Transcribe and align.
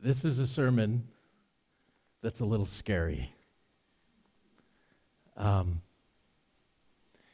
this 0.00 0.24
is 0.24 0.38
a 0.38 0.46
sermon 0.46 1.08
that's 2.22 2.38
a 2.38 2.44
little 2.44 2.66
scary. 2.66 3.32
Um, 5.36 5.82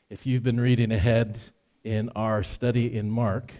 if 0.09 0.27
you've 0.27 0.43
been 0.43 0.61
reading 0.61 0.91
ahead 0.91 1.39
in 1.83 2.09
our 2.17 2.43
study 2.43 2.97
in 2.97 3.11
Mark, 3.11 3.53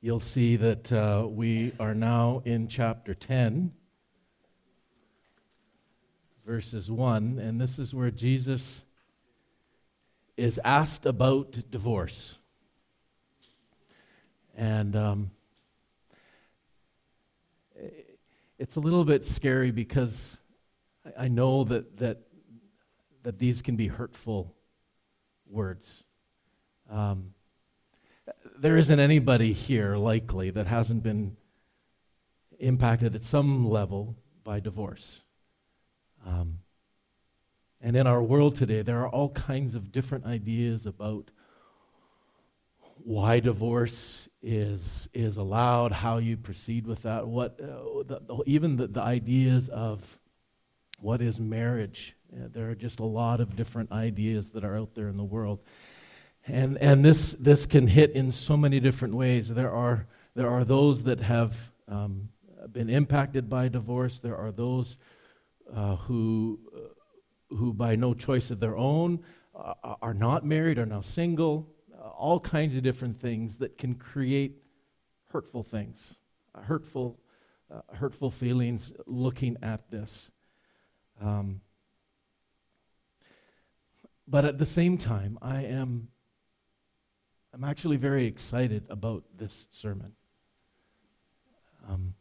you'll 0.00 0.20
see 0.20 0.54
that 0.56 0.92
uh, 0.92 1.26
we 1.28 1.72
are 1.80 1.94
now 1.94 2.40
in 2.44 2.68
chapter 2.68 3.14
10, 3.14 3.72
verses 6.46 6.88
1, 6.88 7.40
and 7.40 7.60
this 7.60 7.80
is 7.80 7.92
where 7.92 8.12
Jesus 8.12 8.82
is 10.36 10.60
asked 10.64 11.04
about 11.04 11.58
divorce. 11.70 12.38
And 14.54 14.94
um, 14.94 15.30
it's 18.58 18.76
a 18.76 18.80
little 18.80 19.04
bit 19.04 19.24
scary 19.24 19.70
because 19.70 20.38
I 21.18 21.28
know 21.28 21.64
that, 21.64 21.98
that, 21.98 22.20
that 23.22 23.38
these 23.38 23.62
can 23.62 23.76
be 23.76 23.88
hurtful 23.88 24.54
words. 25.48 26.04
Um, 26.90 27.34
there 28.58 28.76
isn't 28.76 28.98
anybody 28.98 29.52
here, 29.52 29.96
likely, 29.96 30.50
that 30.50 30.66
hasn't 30.66 31.02
been 31.02 31.36
impacted 32.58 33.14
at 33.14 33.22
some 33.22 33.68
level 33.68 34.16
by 34.42 34.60
divorce. 34.60 35.22
Um, 36.24 36.60
and 37.82 37.94
in 37.94 38.06
our 38.06 38.22
world 38.22 38.54
today, 38.54 38.82
there 38.82 39.00
are 39.00 39.08
all 39.08 39.28
kinds 39.30 39.74
of 39.74 39.92
different 39.92 40.24
ideas 40.24 40.86
about 40.86 41.30
why 43.04 43.38
divorce 43.38 44.25
is 44.46 45.08
is 45.12 45.36
allowed, 45.36 45.90
how 45.90 46.18
you 46.18 46.36
proceed 46.36 46.86
with 46.86 47.02
that, 47.02 47.26
what 47.26 47.60
uh, 47.60 48.04
the, 48.06 48.42
even 48.46 48.76
the, 48.76 48.86
the 48.86 49.02
ideas 49.02 49.68
of 49.68 50.18
what 51.00 51.20
is 51.20 51.40
marriage. 51.40 52.14
Uh, 52.32 52.46
there 52.48 52.70
are 52.70 52.74
just 52.76 53.00
a 53.00 53.04
lot 53.04 53.40
of 53.40 53.56
different 53.56 53.90
ideas 53.90 54.52
that 54.52 54.64
are 54.64 54.76
out 54.76 54.94
there 54.94 55.08
in 55.08 55.16
the 55.16 55.24
world, 55.24 55.58
and 56.46 56.78
and 56.78 57.04
this 57.04 57.32
this 57.32 57.66
can 57.66 57.88
hit 57.88 58.12
in 58.12 58.30
so 58.30 58.56
many 58.56 58.78
different 58.78 59.14
ways. 59.14 59.48
There 59.48 59.72
are 59.72 60.06
there 60.36 60.48
are 60.48 60.64
those 60.64 61.02
that 61.02 61.20
have 61.20 61.72
um, 61.88 62.28
been 62.70 62.88
impacted 62.88 63.50
by 63.50 63.66
divorce. 63.66 64.20
There 64.20 64.36
are 64.36 64.52
those 64.52 64.96
uh, 65.74 65.96
who 65.96 66.60
uh, 66.72 67.56
who 67.56 67.72
by 67.74 67.96
no 67.96 68.14
choice 68.14 68.52
of 68.52 68.60
their 68.60 68.76
own 68.76 69.24
uh, 69.56 69.96
are 70.00 70.14
not 70.14 70.46
married, 70.46 70.78
are 70.78 70.86
now 70.86 71.00
single 71.00 71.75
all 72.16 72.40
kinds 72.40 72.74
of 72.74 72.82
different 72.82 73.18
things 73.20 73.58
that 73.58 73.78
can 73.78 73.94
create 73.94 74.62
hurtful 75.28 75.62
things, 75.62 76.16
uh, 76.54 76.62
hurtful, 76.62 77.18
uh, 77.70 77.80
hurtful 77.94 78.30
feelings 78.30 78.92
looking 79.06 79.56
at 79.62 79.90
this. 79.90 80.30
Um, 81.20 81.60
but 84.26 84.44
at 84.44 84.58
the 84.58 84.66
same 84.66 84.98
time, 84.98 85.38
I 85.40 85.62
am 85.64 86.08
I'm 87.56 87.64
actually 87.64 87.96
very 87.96 88.26
excited 88.26 88.84
about 88.90 89.24
this 89.34 89.66
sermon. 89.70 90.12
Um, 91.88 92.14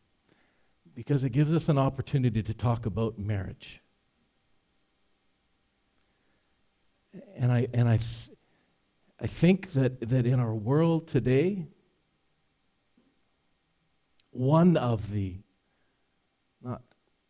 because 0.96 1.26
it 1.26 1.32
gives 1.32 1.52
us 1.52 1.68
an 1.68 1.78
opportunity 1.78 2.42
to 2.42 2.54
talk 2.54 2.86
about 2.86 3.20
marriage. 3.20 3.82
And 7.36 7.52
I, 7.52 7.68
and 7.74 7.90
I, 7.90 8.00
I 9.26 9.28
think 9.28 9.72
that, 9.72 10.08
that 10.10 10.28
in 10.28 10.40
our 10.40 10.54
world 10.54 11.08
today, 11.08 11.66
one 14.30 14.78
of 14.78 15.10
the, 15.10 15.38
not, 16.62 16.84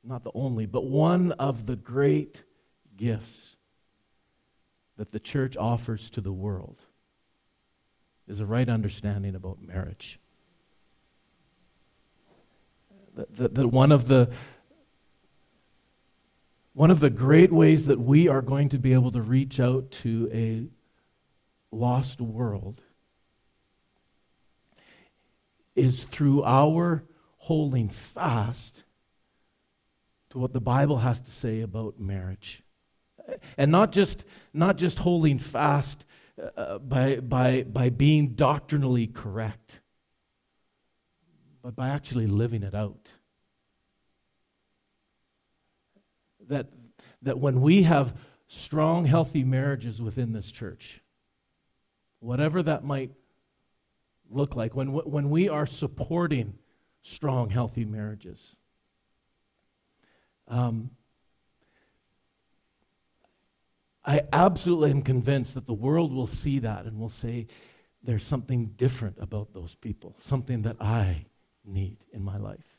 not 0.03 0.23
the 0.23 0.31
only, 0.35 0.66
but 0.66 0.83
one 0.83 1.31
of 1.31 1.67
the 1.67 1.77
great 1.77 2.43
gifts 2.97 3.55
that 4.97 5.13
the 5.13 5.21
church 5.21 5.55
offers 5.55 6.09
to 6.09 6.19
the 6.19 6.33
world 6.33 6.81
is 8.27 8.41
a 8.41 8.45
right 8.45 8.67
understanding 8.67 9.33
about 9.33 9.62
marriage. 9.62 10.19
That, 13.16 13.38
that, 13.38 13.56
that 13.56 13.67
one 13.69 13.94
of 13.94 14.09
the 14.09 14.33
one 16.73 16.91
of 16.91 17.00
the 17.00 17.09
great 17.09 17.53
ways 17.53 17.85
that 17.85 18.01
we 18.01 18.27
are 18.27 18.41
going 18.41 18.67
to 18.67 18.77
be 18.77 18.91
able 18.91 19.12
to 19.12 19.22
reach 19.22 19.62
out 19.62 19.91
to 19.91 20.29
a 20.33 20.75
lost 21.71 22.21
world 22.21 22.81
is 25.75 26.05
through 26.05 26.43
our 26.43 27.03
holding 27.37 27.89
fast 27.89 28.83
to 30.29 30.39
what 30.39 30.53
the 30.53 30.61
Bible 30.61 30.99
has 30.99 31.21
to 31.21 31.29
say 31.29 31.61
about 31.61 31.99
marriage. 31.99 32.63
And 33.57 33.71
not 33.71 33.91
just, 33.91 34.25
not 34.53 34.77
just 34.77 34.99
holding 34.99 35.37
fast 35.37 36.05
uh, 36.57 36.79
by, 36.79 37.17
by, 37.17 37.63
by 37.63 37.89
being 37.89 38.29
doctrinally 38.35 39.07
correct, 39.07 39.81
but 41.61 41.75
by 41.75 41.89
actually 41.89 42.27
living 42.27 42.63
it 42.63 42.75
out. 42.75 43.11
That, 46.47 46.67
that 47.21 47.39
when 47.39 47.61
we 47.61 47.83
have 47.83 48.15
strong, 48.47 49.05
healthy 49.05 49.43
marriages 49.43 50.01
within 50.01 50.33
this 50.33 50.51
church, 50.51 51.01
whatever 52.25 52.63
that 52.63 52.84
might 52.84 53.12
look 54.30 54.56
like, 54.56 54.75
when, 54.75 54.88
when 54.88 55.30
we 55.30 55.47
are 55.47 55.66
supporting 55.66 56.56
strong, 57.03 57.52
healthy 57.52 57.86
marriages. 57.86 58.56
Um, 60.47 60.91
I 64.03 64.22
absolutely 64.34 64.91
am 64.91 65.02
convinced 65.03 65.53
that 65.53 65.68
the 65.68 65.74
world 65.74 66.13
will 66.13 66.28
see 66.28 66.59
that 66.59 66.86
and 66.86 67.00
will 67.00 67.09
say, 67.09 67.47
there's 68.03 68.25
something 68.25 68.74
different 68.78 69.18
about 69.19 69.53
those 69.53 69.75
people, 69.75 70.16
something 70.19 70.63
that 70.63 70.78
I 70.80 71.25
need 71.63 71.97
in 72.12 72.24
my 72.24 72.38
life. 72.38 72.75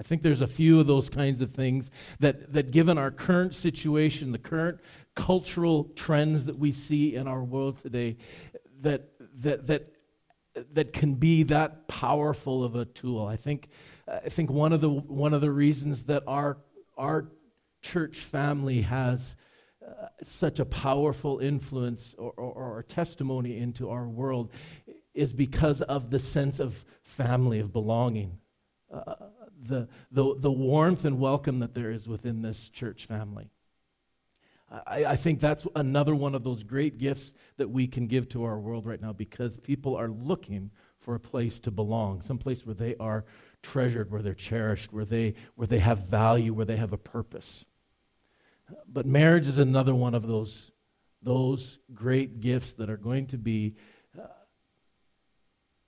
I 0.00 0.02
think 0.02 0.22
there's 0.22 0.40
a 0.40 0.46
few 0.46 0.80
of 0.80 0.86
those 0.86 1.10
kinds 1.10 1.42
of 1.42 1.50
things 1.50 1.90
that, 2.20 2.54
that 2.54 2.70
given 2.70 2.96
our 2.96 3.10
current 3.10 3.54
situation, 3.54 4.32
the 4.32 4.38
current 4.38 4.80
cultural 5.14 5.84
trends 5.94 6.46
that 6.46 6.58
we 6.58 6.72
see 6.72 7.14
in 7.14 7.28
our 7.28 7.44
world 7.44 7.82
today 7.82 8.16
that, 8.80 9.10
that, 9.42 9.66
that, 9.66 9.92
that 10.72 10.94
can 10.94 11.16
be 11.16 11.42
that 11.42 11.86
powerful 11.86 12.64
of 12.64 12.76
a 12.76 12.86
tool. 12.86 13.26
I 13.26 13.36
think, 13.36 13.68
I 14.08 14.30
think 14.30 14.48
one, 14.48 14.72
of 14.72 14.80
the, 14.80 14.88
one 14.88 15.34
of 15.34 15.42
the 15.42 15.50
reasons 15.50 16.04
that 16.04 16.22
our, 16.26 16.56
our 16.96 17.28
church 17.82 18.20
family 18.20 18.80
has 18.80 19.36
uh, 19.86 20.06
such 20.22 20.60
a 20.60 20.64
powerful 20.64 21.40
influence 21.40 22.14
or, 22.16 22.32
or, 22.38 22.76
or 22.78 22.82
testimony 22.84 23.58
into 23.58 23.90
our 23.90 24.08
world 24.08 24.50
is 25.12 25.34
because 25.34 25.82
of 25.82 26.08
the 26.08 26.18
sense 26.18 26.58
of 26.58 26.86
family, 27.02 27.60
of 27.60 27.70
belonging. 27.70 28.38
Uh, 28.90 29.14
the, 29.60 29.88
the, 30.10 30.34
the 30.36 30.50
warmth 30.50 31.04
and 31.04 31.18
welcome 31.18 31.58
that 31.60 31.74
there 31.74 31.90
is 31.90 32.08
within 32.08 32.42
this 32.42 32.68
church 32.68 33.06
family. 33.06 33.50
I, 34.70 35.04
I 35.04 35.16
think 35.16 35.40
that's 35.40 35.66
another 35.74 36.14
one 36.14 36.34
of 36.34 36.44
those 36.44 36.62
great 36.62 36.98
gifts 36.98 37.32
that 37.56 37.70
we 37.70 37.86
can 37.86 38.06
give 38.06 38.28
to 38.30 38.44
our 38.44 38.58
world 38.58 38.86
right 38.86 39.00
now 39.00 39.12
because 39.12 39.56
people 39.56 39.96
are 39.96 40.08
looking 40.08 40.70
for 40.98 41.14
a 41.14 41.20
place 41.20 41.58
to 41.60 41.70
belong, 41.70 42.22
some 42.22 42.38
place 42.38 42.64
where 42.64 42.74
they 42.74 42.94
are 42.96 43.24
treasured, 43.62 44.10
where 44.10 44.22
they're 44.22 44.34
cherished, 44.34 44.92
where 44.92 45.04
they, 45.04 45.34
where 45.56 45.66
they 45.66 45.78
have 45.78 45.98
value, 46.06 46.54
where 46.54 46.66
they 46.66 46.76
have 46.76 46.92
a 46.92 46.98
purpose. 46.98 47.64
But 48.86 49.06
marriage 49.06 49.48
is 49.48 49.58
another 49.58 49.94
one 49.94 50.14
of 50.14 50.26
those, 50.26 50.70
those 51.22 51.78
great 51.92 52.40
gifts 52.40 52.74
that 52.74 52.88
are 52.88 52.96
going 52.96 53.26
to 53.28 53.38
be 53.38 53.74
uh, 54.16 54.26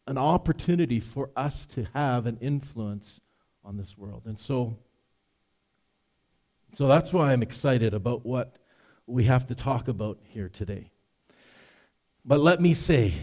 an 0.07 0.19
opportunity 0.19 0.99
for 0.99 1.31
us 1.37 1.67
to 1.67 1.87
have 1.95 2.27
an 2.27 2.39
influence 2.41 3.21
on 3.65 3.77
this 3.77 3.97
world. 3.97 4.23
And 4.27 4.39
so, 4.39 4.77
so 6.73 6.89
that's 6.89 7.13
why 7.13 7.33
I'm 7.33 7.43
excited 7.43 7.95
about 7.95 8.25
what 8.25 8.57
we 9.07 9.25
have 9.25 9.47
to 9.49 9.55
talk 9.55 9.89
about 9.89 10.19
here 10.23 10.49
today. 10.49 10.91
But 12.25 12.41
let 12.41 12.61
me 12.61 12.75
say, 12.75 13.15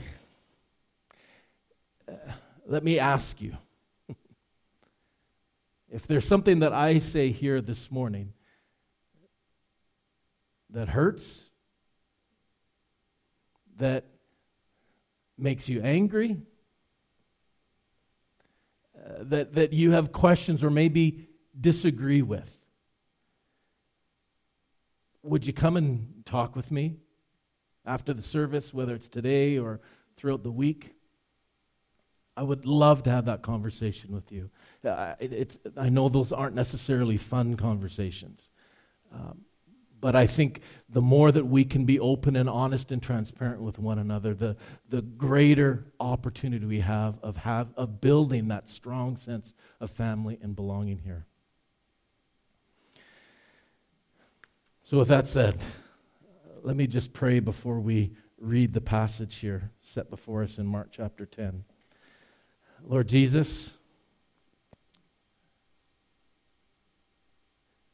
uh, 2.08 2.14
let 2.66 2.84
me 2.84 3.00
ask 3.00 3.42
you 3.42 3.58
if 5.90 6.06
there's 6.06 6.28
something 6.28 6.60
that 6.60 6.74
I 6.74 7.00
say 7.00 7.32
here 7.32 7.62
this 7.62 7.90
morning 7.90 8.34
that 10.70 10.90
hurts, 10.90 11.44
that 13.78 14.06
makes 15.38 15.70
you 15.70 15.82
angry, 15.82 16.38
that, 19.20 19.54
that 19.54 19.74
you 19.74 19.92
have 19.92 20.12
questions 20.12 20.64
or 20.64 20.70
maybe 20.70 21.28
disagree 21.60 22.22
with, 22.22 22.56
would 25.24 25.46
you 25.46 25.54
come 25.54 25.78
and 25.78 26.24
talk 26.26 26.56
with 26.56 26.72
me 26.72 26.98
after 27.86 28.14
the 28.14 28.22
service, 28.22 28.74
whether 28.74 28.96
it's 28.96 29.10
today 29.10 29.58
or 29.58 29.82
throughout 30.18 30.44
the 30.44 30.52
week? 30.52 30.96
I 32.38 32.44
would 32.44 32.66
love 32.66 33.04
to 33.04 33.10
have 33.10 33.26
that 33.26 33.42
conversation 33.42 34.14
with 34.14 34.32
you. 34.32 34.50
Uh, 34.86 35.16
it, 35.20 35.34
it's, 35.34 35.60
I 35.76 35.90
know 35.90 36.08
those 36.08 36.32
aren't 36.32 36.56
necessarily 36.56 37.18
fun 37.18 37.58
conversations. 37.58 38.50
Um, 39.14 39.42
but 40.02 40.16
I 40.16 40.28
think 40.28 40.62
the 40.88 41.02
more 41.02 41.32
that 41.32 41.46
we 41.46 41.66
can 41.66 41.86
be 41.86 42.00
open 42.00 42.36
and 42.36 42.50
honest 42.50 42.92
and 42.92 43.02
transparent 43.02 43.62
with 43.62 43.78
one 43.80 44.00
another, 44.00 44.34
the, 44.34 44.56
the 44.88 45.02
greater 45.02 45.86
opportunity 46.00 46.66
we 46.66 46.80
have 46.80 47.20
of, 47.22 47.38
have 47.38 47.70
of 47.76 48.02
building 48.02 48.48
that 48.48 48.70
strong 48.70 49.18
sense 49.18 49.54
of 49.80 49.92
family 49.92 50.38
and 50.42 50.56
belonging 50.56 51.00
here. 51.00 51.26
So, 54.84 54.98
with 54.98 55.10
that 55.10 55.28
said, 55.28 55.62
let 56.64 56.76
me 56.76 56.88
just 56.88 57.14
pray 57.14 57.40
before 57.40 57.80
we 57.80 58.14
read 58.40 58.74
the 58.74 58.82
passage 58.82 59.36
here 59.36 59.72
set 59.82 60.10
before 60.10 60.44
us 60.44 60.58
in 60.58 60.66
Mark 60.66 60.90
chapter 60.92 61.26
10. 61.26 61.64
Lord 62.84 63.08
Jesus, 63.08 63.72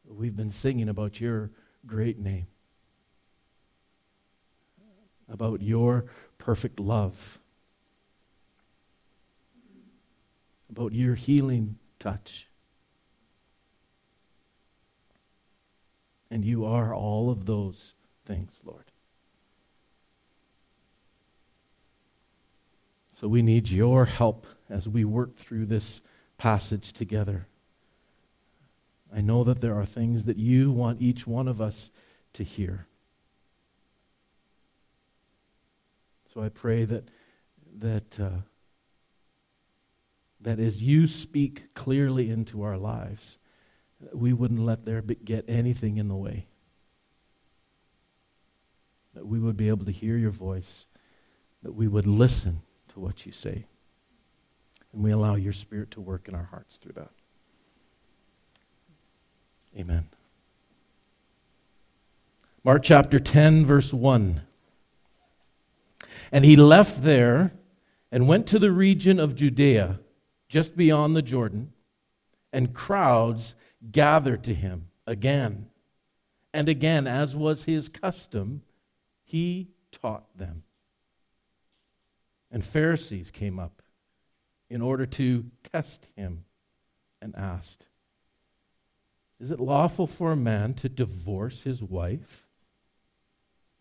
we've 0.08 0.36
been 0.36 0.52
singing 0.52 0.88
about 0.88 1.20
your 1.20 1.52
great 1.86 2.20
name, 2.20 2.48
about 5.30 5.62
your 5.62 6.06
perfect 6.38 6.80
love, 6.80 7.40
about 10.70 10.94
your 10.94 11.16
healing 11.16 11.78
touch. 12.00 12.48
And 16.32 16.44
you 16.44 16.66
are 16.66 16.94
all 16.94 17.30
of 17.30 17.46
those 17.46 17.94
things, 18.26 18.60
Lord. 18.66 18.92
So 23.14 23.30
we 23.30 23.42
need 23.42 23.70
your 23.70 24.06
help 24.06 24.46
as 24.70 24.90
we 24.90 25.06
work 25.06 25.36
through 25.38 25.68
this 25.68 26.02
passage 26.38 26.92
together. 26.92 27.48
I 29.16 29.22
know 29.22 29.46
that 29.46 29.62
there 29.62 29.76
are 29.76 29.86
things 29.86 30.26
that 30.26 30.36
you 30.36 30.72
want 30.72 31.02
each 31.02 31.26
one 31.26 31.48
of 31.48 31.62
us 31.62 31.90
to 32.34 32.44
hear. 32.44 32.86
So 36.34 36.42
I 36.42 36.50
pray 36.50 36.84
that 36.84 37.08
that 37.78 38.20
uh, 38.20 38.42
that 40.42 40.60
as 40.60 40.84
you 40.84 41.08
speak 41.08 41.74
clearly 41.74 42.30
into 42.30 42.62
our 42.62 42.78
lives, 42.78 43.38
we 44.14 44.34
wouldn't 44.34 44.60
let 44.60 44.84
there 44.84 45.02
be, 45.02 45.16
get 45.16 45.46
anything 45.48 45.96
in 45.96 46.10
the 46.10 46.16
way. 46.16 46.48
That 49.14 49.26
we 49.26 49.40
would 49.40 49.56
be 49.56 49.70
able 49.70 49.86
to 49.86 49.92
hear 49.92 50.18
your 50.18 50.32
voice, 50.32 50.88
that 51.64 51.74
we 51.74 51.88
would 51.88 52.06
listen 52.06 52.64
to 52.90 53.00
what 53.00 53.26
you 53.26 53.32
say, 53.32 53.66
and 54.92 55.02
we 55.02 55.12
allow 55.12 55.36
your 55.36 55.54
Spirit 55.54 55.90
to 55.92 56.02
work 56.02 56.28
in 56.28 56.36
our 56.36 56.50
hearts 56.52 56.76
through 56.76 56.94
that. 56.94 57.12
Amen. 59.78 60.08
Mark 62.64 62.82
chapter 62.84 63.20
10, 63.20 63.66
verse 63.66 63.94
1. 63.94 64.42
And 66.32 66.46
he 66.46 66.56
left 66.56 67.04
there 67.04 67.52
and 68.12 68.28
went 68.28 68.48
to 68.48 68.60
the 68.60 68.72
region 68.72 69.20
of 69.20 69.36
Judea, 69.36 70.00
just 70.48 70.78
beyond 70.78 71.16
the 71.16 71.22
Jordan, 71.22 71.74
and 72.54 72.74
crowds 72.74 73.56
gathered 73.92 74.44
to 74.46 74.54
him 74.54 74.88
again. 75.06 75.68
And 76.54 76.70
again, 76.70 77.06
as 77.06 77.36
was 77.36 77.66
his 77.66 77.90
custom, 77.90 78.62
he 79.26 79.68
taught 79.92 80.38
them. 80.38 80.64
And 82.50 82.64
Pharisees 82.64 83.30
came 83.30 83.60
up 83.60 83.82
in 84.70 84.82
order 84.82 85.06
to 85.06 85.46
test 85.64 86.10
him 86.16 86.46
and 87.22 87.36
asked, 87.36 87.88
is 89.40 89.52
it 89.52 89.60
lawful 89.60 90.08
for 90.08 90.32
a 90.32 90.38
man 90.38 90.74
to 90.76 90.90
divorce 90.90 91.64
his 91.64 91.84
wife? 91.84 92.46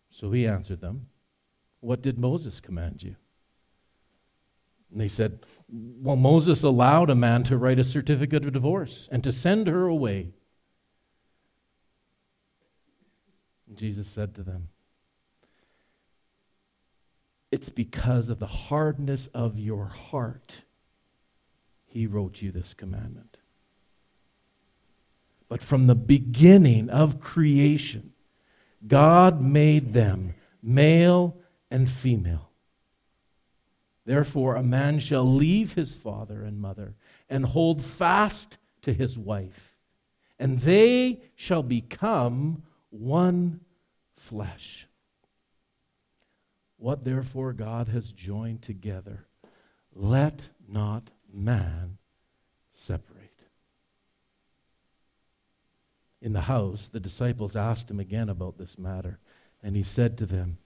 So 0.09 0.31
he 0.31 0.47
answered 0.47 0.81
them, 0.81 1.07
What 1.79 2.01
did 2.01 2.17
Moses 2.17 2.59
command 2.59 3.03
you? 3.03 3.15
And 4.91 4.99
they 4.99 5.07
said, 5.07 5.39
Well, 5.69 6.15
Moses 6.15 6.63
allowed 6.63 7.09
a 7.09 7.15
man 7.15 7.43
to 7.43 7.57
write 7.57 7.79
a 7.79 7.83
certificate 7.83 8.45
of 8.45 8.53
divorce 8.53 9.07
and 9.11 9.23
to 9.23 9.31
send 9.31 9.67
her 9.67 9.87
away. 9.87 10.33
And 13.67 13.77
Jesus 13.77 14.07
said 14.07 14.35
to 14.35 14.43
them, 14.43 14.69
It's 17.51 17.69
because 17.69 18.27
of 18.29 18.39
the 18.39 18.47
hardness 18.47 19.27
of 19.33 19.57
your 19.57 19.87
heart 19.87 20.61
he 21.85 22.07
wrote 22.07 22.41
you 22.41 22.51
this 22.51 22.73
commandment. 22.73 23.34
But 25.47 25.61
from 25.61 25.87
the 25.87 25.95
beginning 25.95 26.89
of 26.89 27.19
creation, 27.19 28.13
God 28.87 29.41
made 29.41 29.89
them 29.89 30.35
male 30.61 31.37
and 31.69 31.89
female. 31.89 32.49
Therefore, 34.05 34.55
a 34.55 34.63
man 34.63 34.99
shall 34.99 35.25
leave 35.25 35.73
his 35.73 35.97
father 35.97 36.43
and 36.43 36.59
mother 36.59 36.95
and 37.29 37.45
hold 37.45 37.83
fast 37.83 38.57
to 38.81 38.93
his 38.93 39.17
wife, 39.17 39.77
and 40.37 40.59
they 40.59 41.21
shall 41.35 41.63
become 41.63 42.63
one 42.89 43.61
flesh. 44.15 44.87
What 46.77 47.03
therefore 47.03 47.53
God 47.53 47.87
has 47.87 48.11
joined 48.11 48.61
together, 48.61 49.25
let 49.93 50.49
not 50.67 51.09
man 51.33 51.97
separate 52.71 53.14
in 56.25 56.33
the 56.33 56.41
house, 56.41 56.89
the 56.91 56.99
disciples 56.99 57.55
asked 57.55 57.91
him 57.91 57.99
again 57.99 58.29
about 58.29 58.57
this 58.57 58.79
matter. 58.79 59.19
And 59.61 59.75
he 59.75 59.83
said 59.83 60.17
to 60.17 60.25
them, 60.25 60.57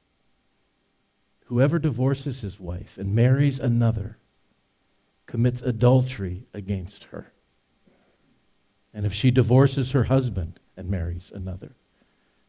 Whoever 1.47 1.79
divorces 1.79 2.39
his 2.39 2.61
wife 2.61 2.97
and 2.97 3.13
marries 3.13 3.59
another 3.59 4.17
commits 5.25 5.61
adultery 5.61 6.45
against 6.53 7.05
her. 7.05 7.33
And 8.93 9.05
if 9.05 9.13
she 9.13 9.31
divorces 9.31 9.91
her 9.91 10.05
husband 10.05 10.61
and 10.77 10.89
marries 10.89 11.29
another, 11.29 11.71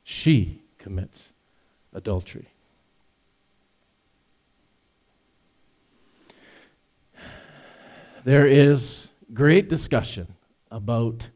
she 0.05 0.62
commits 0.79 1.33
adultery. 1.93 2.47
There 8.23 8.47
is 8.47 9.09
great 9.35 9.69
discussion 9.69 10.35
about 10.71 11.31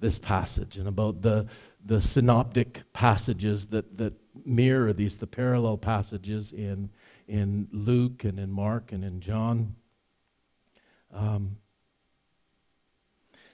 this 0.00 0.18
passage 0.18 0.76
and 0.76 0.86
about 0.86 1.22
the, 1.22 1.46
the 1.84 2.00
synoptic 2.00 2.82
passages 2.92 3.66
that, 3.68 3.98
that 3.98 4.14
mirror 4.44 4.92
these, 4.92 5.16
the 5.16 5.26
parallel 5.26 5.76
passages 5.76 6.52
in, 6.52 6.90
in 7.26 7.68
Luke 7.72 8.24
and 8.24 8.38
in 8.38 8.50
Mark 8.50 8.92
and 8.92 9.04
in 9.04 9.20
John. 9.20 9.74
Um, 11.12 11.56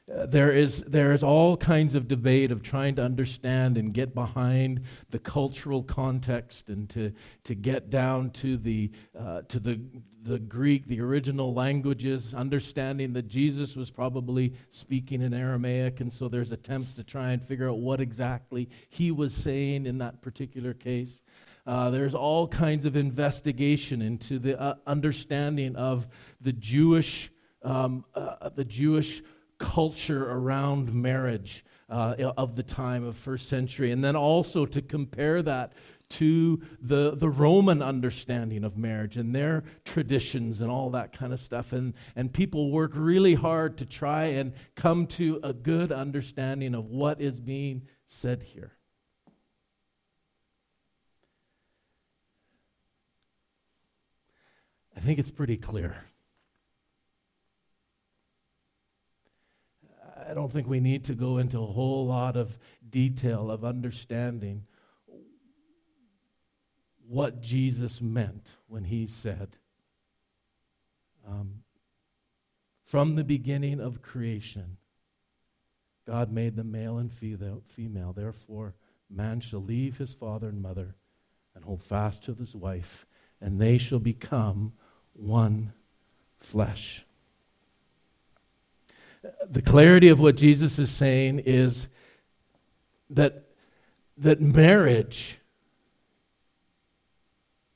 there 0.07 0.51
is 0.51 0.83
there 0.83 1.13
is 1.13 1.23
all 1.23 1.57
kinds 1.57 1.95
of 1.95 2.07
debate 2.09 2.51
of 2.51 2.63
trying 2.63 2.95
to 2.97 3.03
understand 3.03 3.79
and 3.79 3.95
get 3.95 4.15
behind 4.15 4.83
the 5.11 5.19
cultural 5.19 5.83
context 5.83 6.69
and 6.69 6.91
to 6.91 7.13
to 7.45 7.55
get 7.55 7.89
down 7.89 8.31
to 8.31 8.59
the 8.59 8.91
uh, 9.19 9.43
to 9.49 9.59
the 9.59 9.81
the 10.23 10.39
Greek, 10.39 10.87
the 10.87 11.01
original 11.03 11.53
languages, 11.53 12.33
understanding 12.33 13.13
that 13.13 13.29
Jesus 13.29 13.77
was 13.77 13.91
probably 13.91 14.55
speaking 14.71 15.21
in 15.21 15.35
Aramaic, 15.35 16.01
and 16.01 16.11
so 16.11 16.29
there's 16.29 16.51
attempts 16.51 16.95
to 16.95 17.05
try 17.05 17.33
and 17.33 17.43
figure 17.43 17.69
out 17.69 17.79
what 17.79 18.01
exactly 18.01 18.71
he 18.89 19.11
was 19.11 19.35
saying 19.35 19.85
in 19.85 19.99
that 19.99 20.23
particular 20.23 20.73
case. 20.73 21.21
Uh, 21.67 21.91
there's 21.91 22.15
all 22.15 22.49
kinds 22.49 22.87
of 22.87 22.97
investigation 22.97 24.01
into 24.01 24.39
the 24.39 24.59
uh, 24.59 24.75
understanding 24.87 25.77
of 25.77 26.09
the 26.41 26.53
Jewish 26.53 27.31
um, 27.65 28.05
uh, 28.15 28.51
the 28.51 28.65
Jewish 28.65 29.23
culture 29.59 30.31
around 30.31 30.93
marriage 30.93 31.65
uh, 31.89 32.15
of 32.37 32.57
the 32.57 32.63
time 32.63 33.05
of 33.05 33.17
first 33.17 33.49
century, 33.49 33.91
and 33.91 34.03
then 34.03 34.17
also 34.17 34.67
to 34.67 34.83
compare 34.83 35.43
that 35.43 35.73
to 36.11 36.61
the, 36.81 37.17
the 37.17 37.29
Roman 37.29 37.83
understanding 37.83 38.63
of 38.63 38.77
marriage 38.77 39.17
and 39.17 39.35
their 39.35 39.65
traditions 39.85 40.61
and 40.61 40.71
all 40.71 40.91
that 40.91 41.13
kind 41.13 41.33
of 41.33 41.41
stuff. 41.41 41.73
And, 41.73 41.95
and 42.15 42.33
people 42.33 42.71
work 42.71 42.93
really 42.95 43.35
hard 43.35 43.79
to 43.79 43.87
try 43.87 44.25
and 44.25 44.53
come 44.75 45.07
to 45.09 45.41
a 45.43 45.53
good 45.53 45.91
understanding 45.91 46.75
of 46.75 46.87
what 46.87 47.21
is 47.21 47.41
being 47.41 47.83
said 48.07 48.43
here. 48.43 48.73
I 54.97 55.01
think 55.01 55.19
it's 55.19 55.31
pretty 55.31 55.57
clear. 55.57 55.97
I 60.29 60.35
don't 60.35 60.51
think 60.51 60.67
we 60.67 60.81
need 60.81 61.05
to 61.05 61.15
go 61.15 61.39
into 61.39 61.59
a 61.59 61.67
whole 61.67 62.07
lot 62.07 62.37
of 62.37 62.59
detail 62.89 63.51
of 63.51 63.65
understanding 63.65 64.65
what 67.07 67.41
Jesus 67.41 68.01
meant 68.01 68.57
when 68.67 68.85
he 68.85 69.07
said, 69.07 69.57
um, 71.29 71.63
From 72.85 73.17
the 73.17 73.25
beginning 73.25 73.81
of 73.81 74.03
creation, 74.03 74.79
God 76.07 76.33
made 76.33 76.57
them 76.57 76.73
male 76.73 76.99
and 76.99 77.13
female. 77.13 78.13
Therefore, 78.13 78.75
man 79.11 79.41
shall 79.41 79.63
leave 79.63 79.99
his 79.99 80.15
father 80.15 80.49
and 80.49 80.63
mother 80.63 80.97
and 81.55 81.65
hold 81.65 81.83
fast 81.83 82.25
to 82.25 82.35
his 82.35 82.55
wife, 82.55 83.07
and 83.41 83.61
they 83.61 83.79
shall 83.79 84.01
become 84.01 84.73
one 85.13 85.73
flesh. 86.39 87.04
The 89.49 89.63
clarity 89.63 90.09
of 90.09 90.21
what 90.21 90.37
Jesus 90.37 90.79
is 90.79 90.91
saying 90.91 91.41
is 91.41 91.89
that, 93.11 93.45
that 94.19 94.41
marriage 94.41 95.39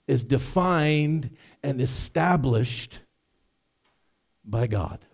is 0.07 0.25
defined 0.25 1.37
and 1.63 1.81
established 1.81 3.01
by 4.45 4.67
God. 4.67 5.05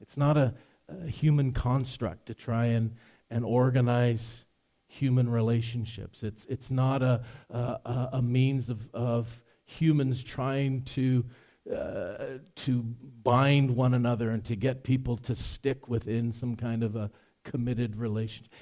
It's 0.00 0.16
not 0.16 0.36
a, 0.36 0.54
a 0.88 1.06
human 1.06 1.52
construct 1.52 2.26
to 2.26 2.34
try 2.34 2.66
and, 2.66 2.96
and 3.30 3.44
organize 3.44 4.44
human 4.86 5.28
relationships. 5.28 6.22
It's, 6.22 6.44
it's 6.46 6.70
not 6.70 7.02
a, 7.02 7.22
a, 7.50 8.08
a 8.14 8.22
means 8.22 8.68
of, 8.68 8.88
of 8.92 9.40
humans 9.64 10.24
trying 10.24 10.82
to, 10.82 11.24
uh, 11.70 12.38
to 12.56 12.82
bind 13.22 13.76
one 13.76 13.94
another 13.94 14.30
and 14.30 14.44
to 14.44 14.56
get 14.56 14.82
people 14.82 15.16
to 15.16 15.36
stick 15.36 15.88
within 15.88 16.32
some 16.32 16.56
kind 16.56 16.82
of 16.82 16.96
a 16.96 17.10
committed 17.44 17.96
relationship. 17.96 18.52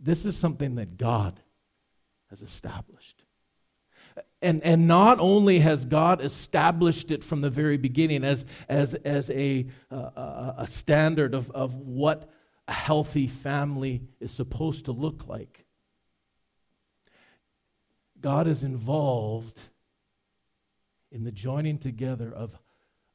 This 0.00 0.24
is 0.24 0.36
something 0.36 0.74
that 0.76 0.96
God 0.96 1.40
has 2.30 2.42
established. 2.42 3.24
And, 4.42 4.62
and 4.62 4.86
not 4.86 5.18
only 5.18 5.60
has 5.60 5.84
God 5.84 6.22
established 6.22 7.10
it 7.10 7.24
from 7.24 7.40
the 7.40 7.50
very 7.50 7.76
beginning 7.76 8.24
as, 8.24 8.44
as, 8.68 8.94
as 8.94 9.30
a, 9.30 9.66
uh, 9.90 10.52
a 10.58 10.66
standard 10.66 11.34
of, 11.34 11.50
of 11.50 11.76
what 11.76 12.30
a 12.68 12.72
healthy 12.72 13.26
family 13.26 14.02
is 14.20 14.32
supposed 14.32 14.86
to 14.86 14.92
look 14.92 15.26
like, 15.26 15.64
God 18.20 18.46
is 18.46 18.62
involved 18.62 19.60
in 21.16 21.24
the 21.24 21.32
joining 21.32 21.78
together 21.78 22.30
of 22.30 22.58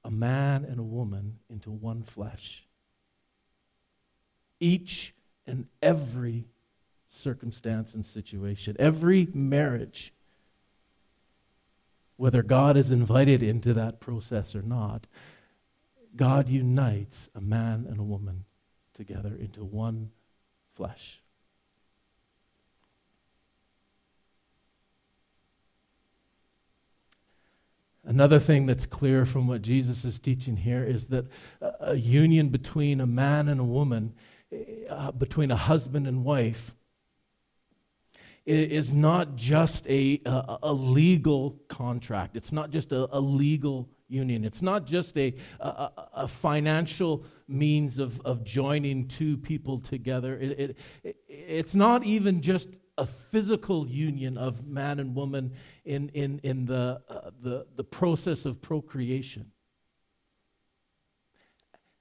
a 0.04 0.10
man 0.10 0.66
and 0.66 0.80
a 0.80 0.84
woman 0.84 1.38
into 1.52 1.70
one 1.70 2.02
flesh. 2.02 2.66
Each 4.60 5.14
and 5.46 5.68
every 5.84 6.48
circumstance 7.08 7.94
and 7.94 8.04
situation, 8.04 8.76
every 8.80 9.28
marriage 9.36 10.14
whether 12.18 12.42
God 12.44 12.76
is 12.76 12.92
invited 12.92 13.42
into 13.42 13.74
that 13.74 14.00
process 14.00 14.56
or 14.56 14.62
not, 14.62 15.08
God 16.16 16.50
unites 16.50 17.30
a 17.34 17.42
man 17.42 17.86
and 17.90 18.00
a 18.00 18.04
woman 18.04 18.46
together 18.96 19.36
into 19.36 19.64
one 19.64 20.12
flesh. 20.76 21.21
Another 28.04 28.40
thing 28.40 28.66
that's 28.66 28.88
clear 28.88 29.26
from 29.26 29.48
what 29.48 29.62
Jesus 29.62 30.04
is 30.04 30.20
teaching 30.20 30.58
here 30.58 30.84
is 30.84 31.08
that 31.08 31.28
a 31.80 31.96
union 31.96 32.50
between 32.50 33.00
a 33.00 33.06
man 33.06 33.48
and 33.48 33.60
a 33.60 33.64
woman, 33.64 34.14
uh, 34.90 35.12
between 35.12 35.52
a 35.52 35.56
husband 35.56 36.08
and 36.08 36.24
wife, 36.24 36.74
is 38.44 38.92
not 38.92 39.36
just 39.36 39.86
a, 39.88 40.20
a, 40.26 40.58
a 40.64 40.74
legal 40.74 41.60
contract. 41.68 42.36
It's 42.36 42.52
not 42.52 42.72
just 42.72 42.92
a, 42.92 43.08
a, 43.16 43.20
legal 43.20 43.88
union. 44.10 44.44
It's 44.44 44.64
not 44.64 44.88
just 44.88 45.16
a, 45.16 45.36
a, 45.60 46.28
financial 46.28 47.24
means 47.48 48.00
of, 48.00 48.20
of 48.22 48.44
joining 48.44 49.08
two 49.08 49.38
people 49.38 49.80
together. 49.80 50.38
It, 50.40 50.76
it, 51.04 51.18
it's 51.30 51.76
not 51.76 52.04
even 52.04 52.42
just 52.42 52.70
a 52.98 53.06
physical 53.06 53.88
union 53.88 54.38
of 54.38 54.68
man 54.68 55.00
and 55.00 55.16
woman 55.16 55.54
in, 55.86 56.10
in, 56.10 56.40
in 56.44 56.66
the, 56.66 57.02
uh, 57.10 57.32
the, 57.42 57.66
the 57.76 57.84
process 57.84 58.46
of 58.46 58.62
procreation. 58.62 59.52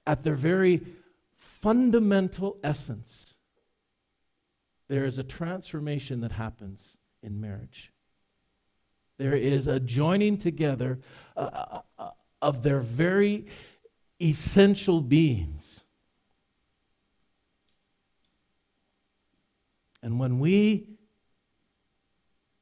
At 0.05 0.23
their 0.23 0.35
very 0.35 0.81
fundamental 1.35 2.57
essence, 2.63 3.33
there 4.89 5.05
is 5.05 5.17
a 5.17 5.23
transformation 5.23 6.19
that 6.19 6.33
happens 6.33 6.97
in 7.23 7.39
marriage. 7.39 7.93
There 9.17 9.35
is 9.35 9.67
a 9.67 9.79
joining 9.79 10.37
together 10.37 10.99
uh, 11.37 11.39
uh, 11.39 11.81
uh, 11.97 12.09
of 12.41 12.63
their 12.63 12.81
very 12.81 13.45
essential 14.21 14.99
beings. 14.99 15.70
And 20.03 20.19
when 20.19 20.39
we 20.39 20.87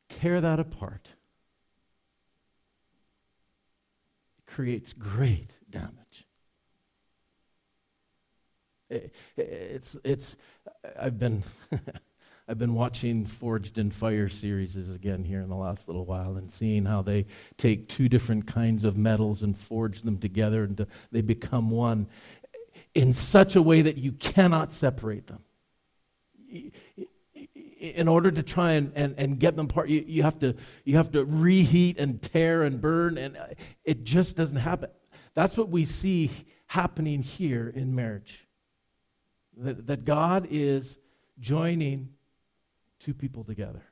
tear 0.09 0.41
that 0.41 0.59
apart, 0.59 1.09
it 4.37 4.45
creates 4.45 4.93
great 4.93 5.51
damage. 5.69 6.27
It, 8.89 9.13
it's, 9.37 9.95
it's, 10.03 10.35
I've 10.99 11.19
been. 11.19 11.43
I've 12.49 12.57
been 12.57 12.73
watching 12.73 13.27
Forged 13.27 13.77
in 13.77 13.91
Fire 13.91 14.27
series 14.27 14.75
again 14.75 15.23
here 15.23 15.41
in 15.41 15.49
the 15.49 15.55
last 15.55 15.87
little 15.87 16.03
while 16.03 16.35
and 16.35 16.51
seeing 16.51 16.85
how 16.85 17.03
they 17.03 17.27
take 17.57 17.87
two 17.87 18.09
different 18.09 18.47
kinds 18.47 18.83
of 18.83 18.97
metals 18.97 19.43
and 19.43 19.55
forge 19.55 20.01
them 20.01 20.17
together 20.17 20.63
and 20.63 20.87
they 21.11 21.21
become 21.21 21.69
one 21.69 22.07
in 22.95 23.13
such 23.13 23.55
a 23.55 23.61
way 23.61 23.83
that 23.83 23.97
you 23.97 24.13
cannot 24.13 24.73
separate 24.73 25.27
them. 25.27 25.43
In 27.79 28.09
order 28.09 28.29
to 28.29 28.43
try 28.43 28.73
and, 28.73 28.91
and, 28.93 29.15
and 29.17 29.39
get 29.39 29.55
them 29.55 29.67
apart, 29.67 29.87
you, 29.87 30.03
you, 30.05 30.23
have 30.23 30.37
to, 30.39 30.53
you 30.83 30.97
have 30.97 31.11
to 31.11 31.23
reheat 31.23 31.97
and 31.97 32.21
tear 32.21 32.63
and 32.63 32.81
burn, 32.81 33.17
and 33.17 33.37
uh, 33.37 33.45
it 33.85 34.03
just 34.03 34.35
doesn't 34.35 34.57
happen. 34.57 34.89
That's 35.33 35.55
what 35.55 35.69
we 35.69 35.85
see 35.85 36.29
happening 36.67 37.21
here 37.21 37.69
in 37.73 37.95
marriage. 37.95 38.45
That, 39.55 39.87
that 39.87 40.03
God 40.03 40.47
is 40.49 40.97
joining 41.39 42.09
two 42.99 43.13
people 43.13 43.45
together 43.45 43.83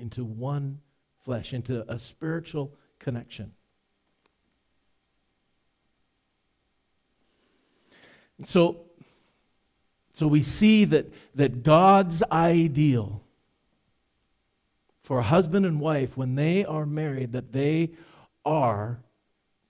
into 0.00 0.24
one 0.24 0.80
flesh, 1.20 1.52
into 1.52 1.84
a 1.88 1.98
spiritual 1.98 2.74
connection. 2.98 3.52
So, 8.46 8.89
so 10.12 10.26
we 10.26 10.42
see 10.42 10.84
that, 10.86 11.12
that 11.34 11.62
God's 11.62 12.22
ideal 12.30 13.22
for 15.02 15.18
a 15.18 15.24
husband 15.24 15.66
and 15.66 15.80
wife, 15.80 16.16
when 16.16 16.34
they 16.34 16.64
are 16.64 16.86
married, 16.86 17.32
that 17.32 17.52
they 17.52 17.90
are 18.44 19.02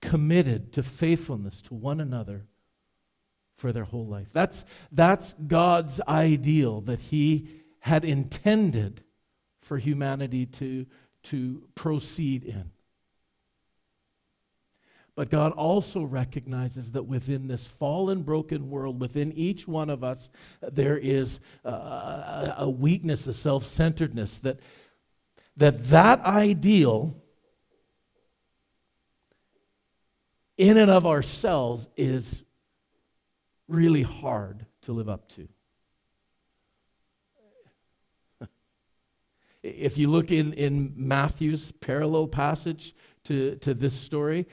committed 0.01 0.73
to 0.73 0.83
faithfulness 0.83 1.61
to 1.63 1.73
one 1.73 1.99
another 1.99 2.45
for 3.55 3.71
their 3.71 3.83
whole 3.83 4.05
life. 4.05 4.29
That's, 4.33 4.65
that's 4.91 5.33
God's 5.47 6.01
ideal 6.07 6.81
that 6.81 6.99
He 6.99 7.47
had 7.79 8.03
intended 8.03 9.03
for 9.61 9.77
humanity 9.77 10.45
to, 10.47 10.85
to 11.23 11.63
proceed 11.75 12.43
in. 12.43 12.71
But 15.15 15.29
God 15.29 15.51
also 15.51 16.03
recognizes 16.03 16.93
that 16.93 17.03
within 17.03 17.47
this 17.47 17.67
fallen, 17.67 18.21
broken 18.21 18.69
world, 18.69 19.01
within 19.01 19.33
each 19.33 19.67
one 19.67 19.89
of 19.89 20.03
us, 20.03 20.29
there 20.61 20.97
is 20.97 21.39
a, 21.65 22.55
a 22.59 22.69
weakness, 22.69 23.27
a 23.27 23.33
self 23.33 23.65
centeredness, 23.65 24.39
that, 24.39 24.59
that 25.57 25.89
that 25.89 26.21
ideal 26.21 27.21
in 30.57 30.77
and 30.77 30.89
of 30.89 31.05
ourselves 31.05 31.89
is 31.97 32.43
really 33.67 34.03
hard 34.03 34.65
to 34.83 34.93
live 34.93 35.09
up 35.09 35.27
to. 35.29 35.47
If 39.63 39.97
you 39.97 40.09
look 40.09 40.31
in, 40.31 40.53
in 40.53 40.93
Matthew's 40.95 41.71
parallel 41.81 42.27
passage 42.27 42.95
to, 43.25 43.55
to 43.57 43.73
this 43.73 43.93
story, 43.93 44.47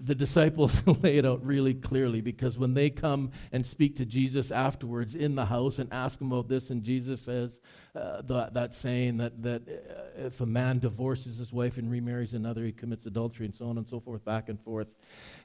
the 0.00 0.14
disciples 0.14 0.82
lay 1.02 1.18
it 1.18 1.26
out 1.26 1.44
really 1.44 1.74
clearly 1.74 2.20
because 2.20 2.56
when 2.56 2.74
they 2.74 2.88
come 2.88 3.30
and 3.52 3.66
speak 3.66 3.96
to 3.96 4.06
Jesus 4.06 4.50
afterwards 4.50 5.14
in 5.14 5.34
the 5.34 5.44
house 5.44 5.78
and 5.78 5.92
ask 5.92 6.20
him 6.20 6.32
about 6.32 6.48
this, 6.48 6.70
and 6.70 6.82
Jesus 6.82 7.20
says 7.20 7.60
uh, 7.94 8.22
that 8.22 8.72
saying 8.72 9.18
that, 9.18 9.42
that 9.42 9.62
uh, 9.68 10.26
if 10.26 10.40
a 10.40 10.46
man 10.46 10.78
divorces 10.78 11.36
his 11.36 11.52
wife 11.52 11.76
and 11.76 11.90
remarries 11.90 12.32
another, 12.32 12.64
he 12.64 12.72
commits 12.72 13.04
adultery, 13.04 13.44
and 13.44 13.54
so 13.54 13.66
on 13.66 13.76
and 13.76 13.86
so 13.86 14.00
forth, 14.00 14.24
back 14.24 14.48
and 14.48 14.60
forth. 14.60 14.88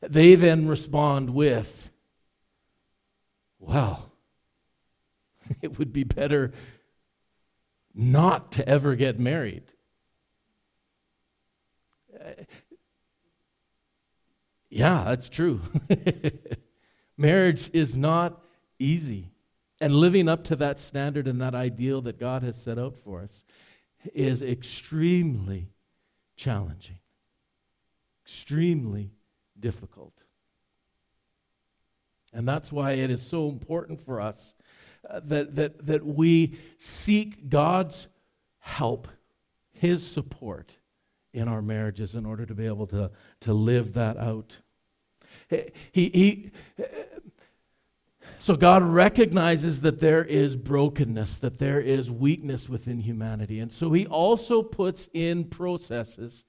They 0.02 0.36
then 0.36 0.68
respond 0.68 1.32
with, 1.32 1.90
Well, 3.60 4.12
it 5.62 5.78
would 5.78 5.92
be 5.92 6.04
better 6.04 6.54
not 7.94 8.54
to 8.54 8.68
ever 8.68 8.96
get 8.96 9.20
married. 9.20 9.64
Yeah, 14.76 15.06
that's 15.08 15.30
true. 15.30 15.62
Marriage 17.18 17.70
is 17.72 17.96
not 17.96 18.44
easy. 18.78 19.32
And 19.80 19.96
living 19.96 20.28
up 20.28 20.44
to 20.46 20.58
that 20.58 20.82
standard 20.82 21.30
and 21.30 21.40
that 21.40 21.56
ideal 21.56 22.02
that 22.02 22.20
God 22.20 22.44
has 22.44 22.62
set 22.62 22.78
out 22.78 22.98
for 22.98 23.22
us 23.22 23.46
is 24.14 24.42
extremely 24.42 25.70
challenging, 26.36 26.98
extremely 28.26 29.12
difficult. 29.58 30.12
And 32.34 32.46
that's 32.46 32.70
why 32.70 32.92
it 32.92 33.10
is 33.10 33.26
so 33.26 33.48
important 33.48 34.02
for 34.02 34.20
us 34.20 34.54
uh, 35.10 35.22
that, 35.24 35.56
that, 35.56 35.86
that 35.86 36.06
we 36.06 36.60
seek 36.80 37.48
God's 37.48 38.08
help, 38.60 39.08
His 39.72 40.06
support 40.06 40.76
in 41.32 41.48
our 41.48 41.62
marriages 41.62 42.14
in 42.14 42.26
order 42.26 42.46
to 42.46 42.54
be 42.54 42.66
able 42.66 42.88
to, 42.88 43.10
to 43.40 43.54
live 43.54 43.94
that 43.94 44.18
out. 44.18 44.58
He, 45.50 45.72
he, 45.92 46.52
so 48.40 48.56
God 48.56 48.84
recognizes 48.84 49.82
that 49.82 50.00
there 50.00 50.24
is 50.24 50.56
brokenness, 50.56 51.40
that 51.40 51.60
there 51.60 51.82
is 51.82 52.10
weakness 52.12 52.70
within 52.70 53.00
humanity. 53.00 53.60
And 53.60 53.72
so 53.72 53.92
He 53.92 54.06
also 54.06 54.62
puts 54.62 55.10
in 55.14 55.46
processes 55.46 56.44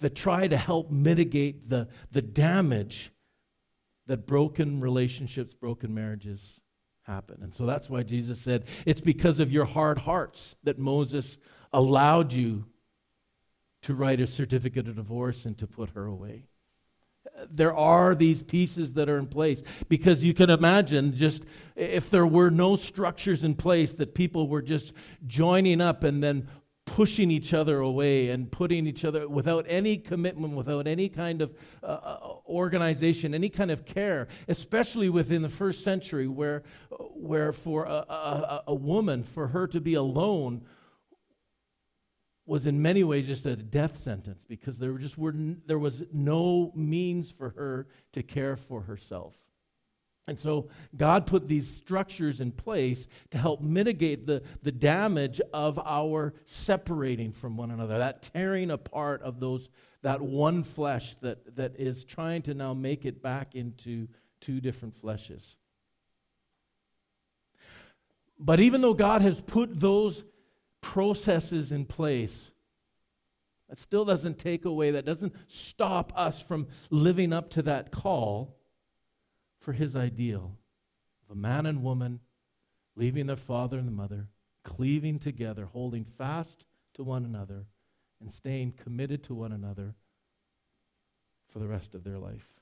that 0.00 0.14
try 0.14 0.48
to 0.48 0.56
help 0.56 0.90
mitigate 0.90 1.68
the, 1.68 1.88
the 2.10 2.22
damage 2.22 3.12
that 4.06 4.26
broken 4.26 4.80
relationships, 4.80 5.54
broken 5.54 5.94
marriages 5.94 6.60
happen. 7.02 7.38
And 7.42 7.54
so 7.54 7.66
that's 7.66 7.88
why 7.88 8.02
Jesus 8.02 8.40
said, 8.40 8.64
It's 8.84 9.00
because 9.00 9.38
of 9.38 9.52
your 9.52 9.64
hard 9.64 9.98
hearts 9.98 10.56
that 10.64 10.78
Moses 10.78 11.36
allowed 11.72 12.32
you 12.32 12.66
to 13.82 13.94
write 13.94 14.20
a 14.20 14.26
certificate 14.26 14.88
of 14.88 14.96
divorce 14.96 15.44
and 15.44 15.56
to 15.58 15.66
put 15.66 15.90
her 15.90 16.06
away 16.06 16.44
there 17.50 17.74
are 17.74 18.14
these 18.14 18.42
pieces 18.42 18.94
that 18.94 19.08
are 19.08 19.18
in 19.18 19.26
place. 19.26 19.62
Because 19.88 20.22
you 20.24 20.34
can 20.34 20.50
imagine 20.50 21.16
just 21.16 21.42
if 21.76 22.10
there 22.10 22.26
were 22.26 22.50
no 22.50 22.76
structures 22.76 23.42
in 23.42 23.54
place 23.54 23.92
that 23.94 24.14
people 24.14 24.48
were 24.48 24.62
just 24.62 24.92
joining 25.26 25.80
up 25.80 26.04
and 26.04 26.22
then 26.22 26.48
pushing 26.84 27.30
each 27.30 27.54
other 27.54 27.78
away 27.78 28.28
and 28.28 28.50
putting 28.50 28.86
each 28.86 29.04
other 29.04 29.28
without 29.28 29.64
any 29.68 29.96
commitment 29.96 30.54
without 30.56 30.88
any 30.88 31.08
kind 31.08 31.40
of 31.40 31.54
uh, 31.82 31.86
uh 31.86 32.18
organization 32.48 33.34
any 33.34 33.48
kind 33.48 33.70
of 33.70 33.84
care. 33.84 34.28
Especially 34.48 35.08
within 35.08 35.42
the 35.42 35.48
first 35.48 35.84
century 35.84 36.26
where 36.26 36.62
where 37.14 37.52
for 37.52 37.84
a, 37.84 38.04
a, 38.08 38.64
a 38.68 38.74
woman 38.74 39.22
for 39.22 39.48
her 39.48 39.66
to 39.68 39.80
be 39.80 39.94
alone 39.94 40.62
was 42.44 42.66
in 42.66 42.82
many 42.82 43.04
ways 43.04 43.26
just 43.26 43.46
a 43.46 43.56
death 43.56 43.96
sentence 43.96 44.44
because 44.48 44.78
there 44.78 44.92
just 44.98 45.16
were 45.16 45.34
there 45.66 45.78
was 45.78 46.04
no 46.12 46.72
means 46.74 47.30
for 47.30 47.50
her 47.50 47.86
to 48.12 48.22
care 48.22 48.56
for 48.56 48.82
herself. 48.82 49.36
And 50.28 50.38
so 50.38 50.68
God 50.96 51.26
put 51.26 51.48
these 51.48 51.68
structures 51.68 52.40
in 52.40 52.52
place 52.52 53.08
to 53.30 53.38
help 53.38 53.60
mitigate 53.60 54.26
the, 54.26 54.42
the 54.62 54.70
damage 54.70 55.40
of 55.52 55.80
our 55.80 56.34
separating 56.46 57.32
from 57.32 57.56
one 57.56 57.72
another, 57.72 57.98
that 57.98 58.22
tearing 58.22 58.70
apart 58.70 59.22
of 59.22 59.40
those 59.40 59.68
that 60.02 60.20
one 60.20 60.62
flesh 60.64 61.16
that, 61.22 61.56
that 61.56 61.78
is 61.78 62.04
trying 62.04 62.42
to 62.42 62.54
now 62.54 62.74
make 62.74 63.04
it 63.04 63.22
back 63.22 63.54
into 63.54 64.08
two 64.40 64.60
different 64.60 65.00
fleshes. 65.00 65.54
But 68.38 68.58
even 68.58 68.80
though 68.80 68.94
God 68.94 69.22
has 69.22 69.40
put 69.40 69.78
those 69.78 70.24
processes 70.82 71.72
in 71.72 71.86
place. 71.86 72.50
That 73.70 73.78
still 73.78 74.04
doesn't 74.04 74.38
take 74.38 74.66
away, 74.66 74.90
that 74.90 75.06
doesn't 75.06 75.34
stop 75.46 76.12
us 76.14 76.42
from 76.42 76.68
living 76.90 77.32
up 77.32 77.48
to 77.50 77.62
that 77.62 77.90
call 77.90 78.58
for 79.60 79.72
his 79.72 79.96
ideal 79.96 80.58
of 81.24 81.36
a 81.36 81.40
man 81.40 81.64
and 81.64 81.82
woman 81.82 82.20
leaving 82.96 83.26
their 83.26 83.36
father 83.36 83.78
and 83.78 83.88
the 83.88 83.92
mother, 83.92 84.28
cleaving 84.62 85.18
together, 85.18 85.64
holding 85.64 86.04
fast 86.04 86.66
to 86.94 87.02
one 87.02 87.24
another, 87.24 87.64
and 88.20 88.30
staying 88.32 88.72
committed 88.72 89.22
to 89.24 89.34
one 89.34 89.52
another 89.52 89.94
for 91.46 91.58
the 91.58 91.66
rest 91.66 91.94
of 91.94 92.04
their 92.04 92.18
life. 92.18 92.52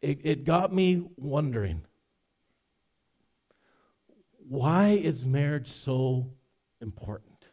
It, 0.00 0.20
it 0.22 0.44
got 0.44 0.72
me 0.72 1.02
wondering 1.16 1.82
why 4.48 4.88
is 4.88 5.24
marriage 5.24 5.68
so 5.68 6.30
important? 6.80 7.48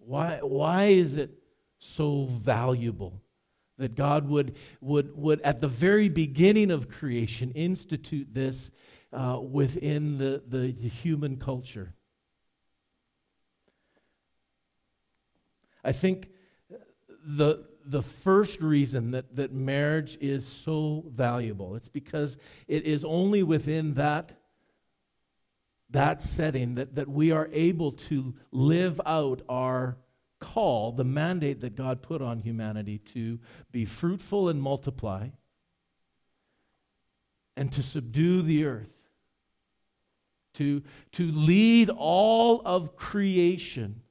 Why, 0.00 0.38
why 0.42 0.84
is 0.84 1.16
it 1.16 1.30
so 1.78 2.26
valuable 2.26 3.22
that 3.78 3.94
God 3.94 4.28
would, 4.28 4.56
would, 4.80 5.16
would, 5.16 5.40
at 5.40 5.60
the 5.60 5.68
very 5.68 6.08
beginning 6.08 6.70
of 6.70 6.88
creation, 6.88 7.50
institute 7.52 8.28
this 8.32 8.70
uh, 9.12 9.40
within 9.40 10.18
the, 10.18 10.42
the, 10.46 10.72
the 10.72 10.88
human 10.88 11.36
culture? 11.36 11.94
I 15.82 15.92
think 15.92 16.30
the, 17.26 17.66
the 17.84 18.02
first 18.02 18.60
reason 18.60 19.12
that, 19.12 19.34
that 19.36 19.52
marriage 19.52 20.18
is 20.20 20.46
so 20.46 21.04
valuable, 21.08 21.76
it's 21.76 21.88
because 21.88 22.38
it 22.68 22.84
is 22.84 23.04
only 23.04 23.42
within 23.42 23.94
that 23.94 24.32
that 25.90 26.22
setting 26.22 26.74
that, 26.74 26.94
that 26.96 27.08
we 27.08 27.30
are 27.30 27.48
able 27.52 27.92
to 27.92 28.34
live 28.50 29.00
out 29.06 29.42
our 29.48 29.96
call, 30.40 30.92
the 30.92 31.04
mandate 31.04 31.60
that 31.60 31.76
God 31.76 32.02
put 32.02 32.20
on 32.20 32.40
humanity 32.40 32.98
to 32.98 33.38
be 33.72 33.84
fruitful 33.84 34.48
and 34.48 34.60
multiply 34.60 35.28
and 37.56 37.72
to 37.72 37.82
subdue 37.82 38.42
the 38.42 38.64
earth, 38.64 38.92
to, 40.54 40.82
to 41.12 41.24
lead 41.24 41.90
all 41.90 42.60
of 42.64 42.96
creation 42.96 44.02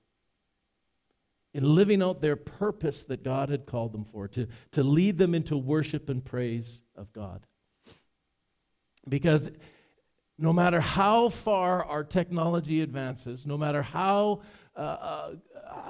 in 1.53 1.75
living 1.75 2.01
out 2.01 2.21
their 2.21 2.35
purpose 2.35 3.03
that 3.05 3.23
God 3.23 3.49
had 3.49 3.65
called 3.65 3.93
them 3.93 4.03
for, 4.03 4.27
to, 4.29 4.47
to 4.71 4.83
lead 4.83 5.17
them 5.17 5.33
into 5.33 5.55
worship 5.55 6.09
and 6.09 6.23
praise 6.23 6.81
of 6.95 7.13
God. 7.13 7.45
Because 9.07 9.51
no 10.37 10.51
matter 10.51 10.81
how 10.81 11.29
far 11.29 11.83
our 11.85 12.03
technology 12.03 12.81
advances, 12.81 13.45
no 13.45 13.57
matter 13.57 13.81
how, 13.81 14.41
uh, 14.75 14.79
uh, 14.79 15.35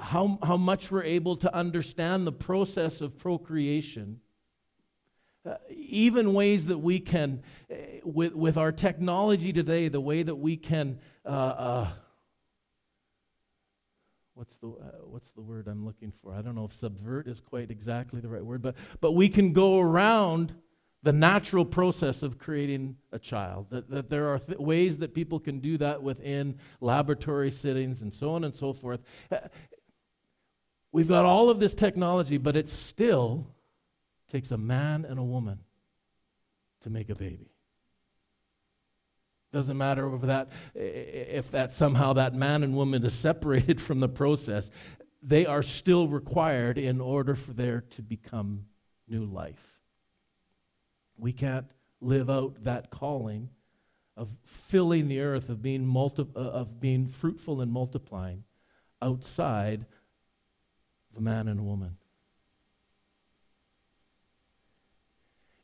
how, 0.00 0.38
how 0.42 0.56
much 0.56 0.90
we're 0.90 1.02
able 1.02 1.36
to 1.36 1.52
understand 1.54 2.26
the 2.26 2.32
process 2.32 3.00
of 3.00 3.18
procreation, 3.18 4.20
uh, 5.44 5.54
even 5.70 6.32
ways 6.32 6.66
that 6.66 6.78
we 6.78 7.00
can, 7.00 7.42
uh, 7.70 7.74
with, 8.04 8.34
with 8.34 8.56
our 8.56 8.70
technology 8.70 9.52
today, 9.52 9.88
the 9.88 10.00
way 10.00 10.22
that 10.22 10.36
we 10.36 10.56
can, 10.56 11.00
uh, 11.24 11.28
uh, 11.28 11.88
what's 14.34 14.54
the, 14.56 14.66
what's 14.66 15.32
the 15.32 15.42
word 15.42 15.66
I'm 15.66 15.84
looking 15.84 16.12
for? 16.12 16.32
I 16.32 16.40
don't 16.40 16.54
know 16.54 16.66
if 16.66 16.78
subvert 16.78 17.26
is 17.26 17.40
quite 17.40 17.72
exactly 17.72 18.20
the 18.20 18.28
right 18.28 18.44
word, 18.44 18.62
but, 18.62 18.76
but 19.00 19.12
we 19.12 19.28
can 19.28 19.52
go 19.52 19.80
around 19.80 20.54
the 21.06 21.12
natural 21.12 21.64
process 21.64 22.24
of 22.24 22.36
creating 22.36 22.96
a 23.12 23.18
child. 23.20 23.68
That, 23.70 23.88
that 23.90 24.10
there 24.10 24.26
are 24.26 24.40
th- 24.40 24.58
ways 24.58 24.98
that 24.98 25.14
people 25.14 25.38
can 25.38 25.60
do 25.60 25.78
that 25.78 26.02
within 26.02 26.58
laboratory 26.80 27.52
settings 27.52 28.02
and 28.02 28.12
so 28.12 28.32
on 28.32 28.42
and 28.42 28.56
so 28.56 28.72
forth. 28.72 29.04
Uh, 29.30 29.38
we've 30.90 31.06
got 31.06 31.24
all 31.24 31.48
of 31.48 31.60
this 31.60 31.76
technology, 31.76 32.38
but 32.38 32.56
it 32.56 32.68
still 32.68 33.46
takes 34.28 34.50
a 34.50 34.58
man 34.58 35.04
and 35.04 35.20
a 35.20 35.22
woman 35.22 35.60
to 36.80 36.90
make 36.90 37.08
a 37.08 37.14
baby. 37.14 37.52
Doesn't 39.52 39.78
matter 39.78 40.12
if 40.12 40.22
that, 40.22 40.48
if 40.74 41.52
that 41.52 41.70
somehow 41.72 42.14
that 42.14 42.34
man 42.34 42.64
and 42.64 42.74
woman 42.74 43.04
is 43.04 43.14
separated 43.14 43.80
from 43.80 44.00
the 44.00 44.08
process, 44.08 44.72
they 45.22 45.46
are 45.46 45.62
still 45.62 46.08
required 46.08 46.78
in 46.78 47.00
order 47.00 47.36
for 47.36 47.52
there 47.52 47.84
to 47.90 48.02
become 48.02 48.64
new 49.06 49.24
life. 49.24 49.75
We 51.16 51.32
can't 51.32 51.66
live 52.00 52.28
out 52.28 52.64
that 52.64 52.90
calling 52.90 53.50
of 54.16 54.28
filling 54.44 55.08
the 55.08 55.20
earth, 55.20 55.48
of 55.48 55.60
being, 55.62 55.86
multi- 55.86 56.26
uh, 56.34 56.38
of 56.38 56.80
being 56.80 57.06
fruitful 57.06 57.60
and 57.60 57.70
multiplying 57.70 58.44
outside 59.02 59.84
the 61.14 61.20
man 61.20 61.48
and 61.48 61.60
a 61.60 61.62
woman. 61.62 61.96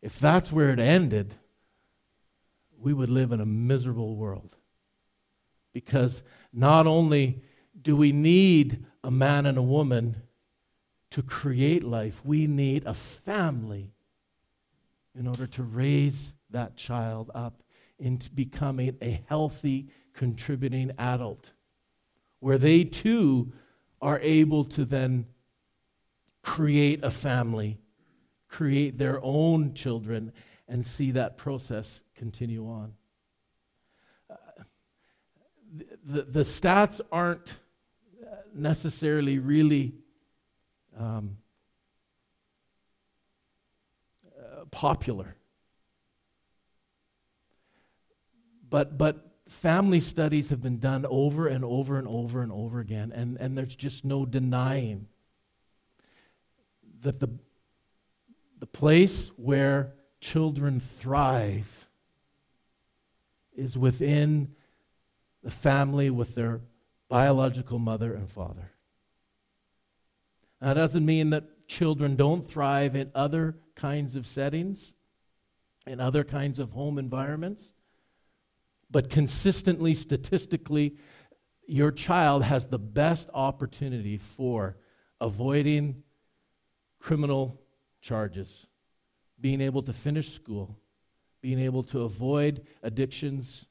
If 0.02 0.18
that's 0.18 0.52
where 0.52 0.70
it 0.70 0.80
ended, 0.80 1.34
we 2.78 2.92
would 2.92 3.10
live 3.10 3.32
in 3.32 3.40
a 3.40 3.46
miserable 3.46 4.16
world. 4.16 4.56
Because 5.72 6.22
not 6.52 6.86
only 6.86 7.42
do 7.80 7.96
we 7.96 8.12
need 8.12 8.84
a 9.02 9.10
man 9.10 9.46
and 9.46 9.56
a 9.56 9.62
woman 9.62 10.16
to 11.10 11.22
create 11.22 11.84
life, 11.84 12.20
we 12.24 12.46
need 12.46 12.84
a 12.84 12.94
family 12.94 13.92
in 15.18 15.26
order 15.26 15.46
to 15.46 15.62
raise 15.62 16.34
that 16.50 16.76
child 16.76 17.30
up 17.34 17.62
into 17.98 18.30
becoming 18.30 18.96
a 19.00 19.22
healthy, 19.28 19.88
contributing 20.12 20.90
adult, 20.98 21.52
where 22.40 22.58
they 22.58 22.84
too 22.84 23.52
are 24.00 24.18
able 24.20 24.64
to 24.64 24.84
then 24.84 25.26
create 26.42 27.04
a 27.04 27.10
family, 27.10 27.78
create 28.48 28.98
their 28.98 29.20
own 29.22 29.74
children, 29.74 30.32
and 30.68 30.84
see 30.84 31.12
that 31.12 31.36
process 31.36 32.00
continue 32.16 32.66
on. 32.66 32.94
Uh, 34.28 34.34
the, 36.04 36.22
the 36.22 36.42
stats 36.42 37.00
aren't 37.10 37.54
necessarily 38.54 39.38
really 39.38 39.94
um, 40.98 41.36
uh, 44.38 44.61
popular. 44.72 45.36
But, 48.68 48.98
but 48.98 49.32
family 49.48 50.00
studies 50.00 50.48
have 50.48 50.62
been 50.62 50.80
done 50.80 51.06
over 51.08 51.46
and 51.46 51.64
over 51.64 51.98
and 51.98 52.08
over 52.08 52.42
and 52.42 52.50
over 52.50 52.80
again, 52.80 53.12
and, 53.14 53.36
and 53.38 53.56
there's 53.56 53.76
just 53.76 54.04
no 54.04 54.26
denying 54.26 55.06
that 57.02 57.20
the, 57.20 57.28
the 58.58 58.66
place 58.66 59.30
where 59.36 59.92
children 60.20 60.80
thrive 60.80 61.88
is 63.54 63.76
within 63.76 64.54
the 65.42 65.50
family 65.50 66.08
with 66.08 66.34
their 66.34 66.60
biological 67.08 67.78
mother 67.78 68.14
and 68.14 68.30
father. 68.30 68.70
That 70.60 70.74
doesn't 70.74 71.04
mean 71.04 71.30
that 71.30 71.68
children 71.68 72.16
don't 72.16 72.48
thrive 72.48 72.94
in 72.94 73.10
other 73.14 73.56
kinds 73.74 74.16
of 74.16 74.26
settings, 74.26 74.94
in 75.86 76.00
other 76.00 76.24
kinds 76.24 76.58
of 76.58 76.72
home 76.72 76.98
environments, 76.98 77.72
but 78.90 79.10
consistently, 79.10 79.94
statistically, 79.94 80.96
your 81.66 81.90
child 81.90 82.44
has 82.44 82.66
the 82.66 82.78
best 82.78 83.28
opportunity 83.32 84.18
for 84.18 84.76
avoiding 85.20 86.02
criminal 87.00 87.60
charges, 88.00 88.66
being 89.40 89.60
able 89.60 89.82
to 89.82 89.92
finish 89.92 90.32
school, 90.32 90.78
being 91.40 91.58
able 91.58 91.82
to 91.82 92.02
avoid 92.02 92.66
addictions, 92.82 93.66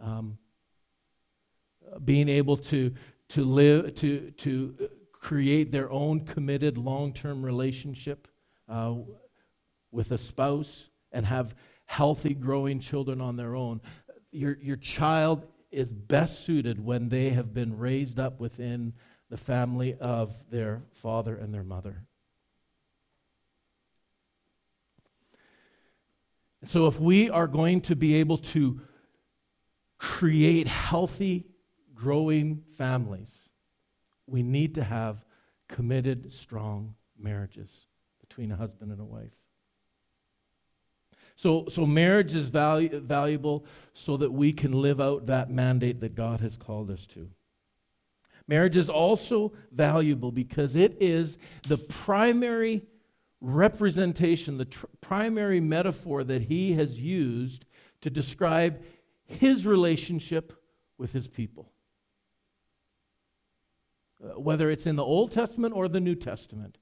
um, 0.00 0.38
being 2.04 2.28
able 2.28 2.56
to, 2.56 2.94
to 3.28 3.42
live, 3.42 3.94
to, 3.96 4.30
to 4.32 4.90
create 5.12 5.72
their 5.72 5.90
own 5.90 6.20
committed 6.20 6.76
long 6.76 7.12
term 7.12 7.44
relationship 7.44 8.28
uh, 8.68 8.94
with 9.92 10.10
a 10.10 10.18
spouse 10.18 10.88
and 11.12 11.26
have 11.26 11.54
healthy, 11.84 12.34
growing 12.34 12.80
children 12.80 13.20
on 13.20 13.36
their 13.36 13.54
own. 13.54 13.80
Your, 14.32 14.56
your 14.60 14.76
child 14.76 15.46
is 15.70 15.92
best 15.92 16.44
suited 16.44 16.84
when 16.84 17.08
they 17.08 17.30
have 17.30 17.54
been 17.54 17.78
raised 17.78 18.18
up 18.18 18.40
within 18.40 18.94
the 19.30 19.36
family 19.36 19.94
of 20.00 20.50
their 20.50 20.82
father 20.92 21.36
and 21.36 21.54
their 21.54 21.62
mother. 21.62 22.02
So, 26.64 26.86
if 26.86 27.00
we 27.00 27.28
are 27.28 27.48
going 27.48 27.80
to 27.82 27.96
be 27.96 28.16
able 28.16 28.38
to 28.38 28.80
create 29.98 30.68
healthy, 30.68 31.46
growing 31.92 32.62
families, 32.76 33.48
we 34.26 34.42
need 34.42 34.76
to 34.76 34.84
have 34.84 35.24
committed, 35.68 36.32
strong 36.32 36.94
marriages 37.18 37.86
between 38.20 38.52
a 38.52 38.56
husband 38.56 38.92
and 38.92 39.00
a 39.00 39.04
wife. 39.04 39.41
So, 41.42 41.64
so 41.68 41.84
marriage 41.84 42.34
is 42.34 42.52
valu- 42.52 43.02
valuable 43.02 43.66
so 43.94 44.16
that 44.16 44.30
we 44.30 44.52
can 44.52 44.70
live 44.70 45.00
out 45.00 45.26
that 45.26 45.50
mandate 45.50 45.98
that 45.98 46.14
God 46.14 46.40
has 46.40 46.56
called 46.56 46.88
us 46.88 47.04
to. 47.06 47.30
Marriage 48.46 48.76
is 48.76 48.88
also 48.88 49.52
valuable 49.72 50.30
because 50.30 50.76
it 50.76 50.96
is 51.00 51.38
the 51.66 51.78
primary 51.78 52.82
representation, 53.40 54.56
the 54.56 54.66
tr- 54.66 54.86
primary 55.00 55.58
metaphor 55.58 56.22
that 56.22 56.42
he 56.42 56.74
has 56.74 57.00
used 57.00 57.64
to 58.02 58.08
describe 58.08 58.80
his 59.24 59.66
relationship 59.66 60.52
with 60.96 61.12
his 61.12 61.26
people. 61.26 61.72
Uh, 64.22 64.38
whether 64.38 64.70
it's 64.70 64.86
in 64.86 64.94
the 64.94 65.04
Old 65.04 65.32
Testament 65.32 65.74
or 65.74 65.88
the 65.88 65.98
New 65.98 66.14
Testament, 66.14 66.78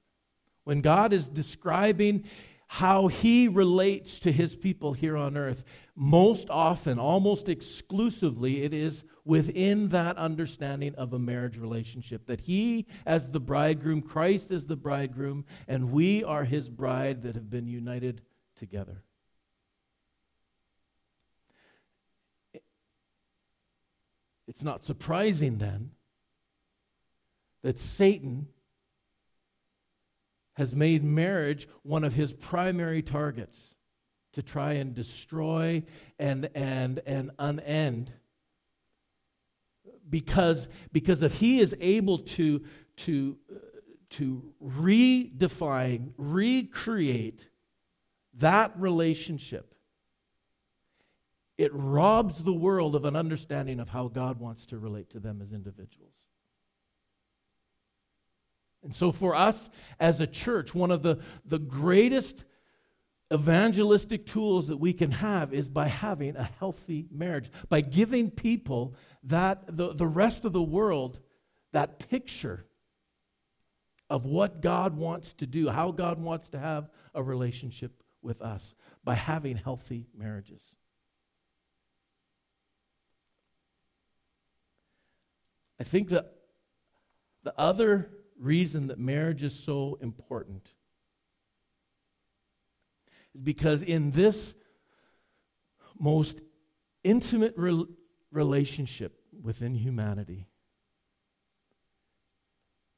when 0.65 0.81
God 0.81 1.13
is 1.13 1.27
describing 1.27 2.25
how 2.75 3.07
he 3.07 3.49
relates 3.49 4.17
to 4.17 4.31
his 4.31 4.55
people 4.55 4.93
here 4.93 5.17
on 5.17 5.35
earth, 5.35 5.65
most 5.93 6.49
often, 6.49 6.97
almost 6.97 7.49
exclusively, 7.49 8.63
it 8.63 8.73
is 8.73 9.03
within 9.25 9.89
that 9.89 10.15
understanding 10.15 10.95
of 10.95 11.11
a 11.11 11.19
marriage 11.19 11.57
relationship. 11.57 12.25
That 12.27 12.39
he, 12.39 12.87
as 13.05 13.31
the 13.31 13.41
bridegroom, 13.41 14.01
Christ 14.01 14.51
is 14.51 14.67
the 14.67 14.77
bridegroom, 14.77 15.43
and 15.67 15.91
we 15.91 16.23
are 16.23 16.45
his 16.45 16.69
bride 16.69 17.23
that 17.23 17.35
have 17.35 17.49
been 17.49 17.67
united 17.67 18.21
together. 18.55 19.03
It's 24.47 24.63
not 24.63 24.85
surprising 24.85 25.57
then 25.57 25.91
that 27.63 27.77
Satan 27.77 28.47
has 30.61 30.75
made 30.75 31.03
marriage 31.03 31.67
one 31.81 32.03
of 32.03 32.13
his 32.13 32.31
primary 32.33 33.01
targets 33.01 33.73
to 34.33 34.43
try 34.43 34.73
and 34.73 34.93
destroy 34.93 35.83
and 36.19 36.49
and 36.53 37.01
and 37.07 37.31
unend. 37.39 38.09
Because 40.07 40.67
because 40.91 41.23
if 41.23 41.35
he 41.37 41.59
is 41.59 41.75
able 41.81 42.19
to 42.19 42.63
to 42.97 43.39
uh, 43.51 43.55
to 44.11 44.53
redefine 44.63 46.13
recreate 46.17 47.49
that 48.35 48.71
relationship 48.77 49.73
it 51.57 51.71
robs 51.73 52.43
the 52.43 52.53
world 52.53 52.95
of 52.95 53.05
an 53.05 53.15
understanding 53.15 53.79
of 53.79 53.89
how 53.89 54.07
God 54.07 54.39
wants 54.39 54.65
to 54.67 54.77
relate 54.77 55.09
to 55.11 55.19
them 55.19 55.41
as 55.41 55.53
individuals 55.53 56.20
and 58.83 58.95
so, 58.95 59.11
for 59.11 59.35
us 59.35 59.69
as 59.99 60.19
a 60.19 60.27
church, 60.27 60.73
one 60.73 60.91
of 60.91 61.03
the, 61.03 61.19
the 61.45 61.59
greatest 61.59 62.45
evangelistic 63.31 64.25
tools 64.25 64.67
that 64.67 64.77
we 64.77 64.91
can 64.91 65.11
have 65.11 65.53
is 65.53 65.69
by 65.69 65.87
having 65.87 66.35
a 66.35 66.49
healthy 66.59 67.05
marriage, 67.11 67.49
by 67.69 67.81
giving 67.81 68.31
people 68.31 68.95
that, 69.23 69.63
the, 69.67 69.93
the 69.93 70.07
rest 70.07 70.45
of 70.45 70.53
the 70.53 70.61
world, 70.61 71.19
that 71.71 72.09
picture 72.09 72.65
of 74.09 74.25
what 74.25 74.61
God 74.61 74.97
wants 74.97 75.33
to 75.35 75.45
do, 75.45 75.69
how 75.69 75.91
God 75.91 76.19
wants 76.19 76.49
to 76.49 76.59
have 76.59 76.89
a 77.13 77.23
relationship 77.23 78.03
with 78.21 78.41
us, 78.41 78.73
by 79.03 79.13
having 79.13 79.55
healthy 79.55 80.07
marriages. 80.17 80.61
I 85.79 85.83
think 85.83 86.09
that 86.09 86.33
the 87.43 87.53
other 87.57 88.11
reason 88.41 88.87
that 88.87 88.99
marriage 88.99 89.43
is 89.43 89.53
so 89.53 89.97
important 90.01 90.71
is 93.33 93.41
because 93.41 93.83
in 93.83 94.11
this 94.11 94.53
most 95.99 96.41
intimate 97.03 97.53
re- 97.55 97.85
relationship 98.31 99.21
within 99.41 99.75
humanity, 99.75 100.47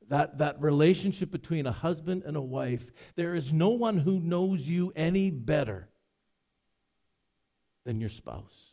that, 0.10 0.38
that 0.38 0.62
relationship 0.62 1.32
between 1.32 1.66
a 1.66 1.72
husband 1.72 2.24
and 2.26 2.36
a 2.38 2.42
wife, 2.42 2.92
there 3.16 3.36
is 3.36 3.54
no 3.54 3.70
one 3.70 3.98
who 3.98 4.20
knows 4.20 4.68
you 4.68 4.92
any 4.96 5.30
better 5.30 5.90
than 7.86 8.00
your 8.00 8.10
spouse. 8.10 8.73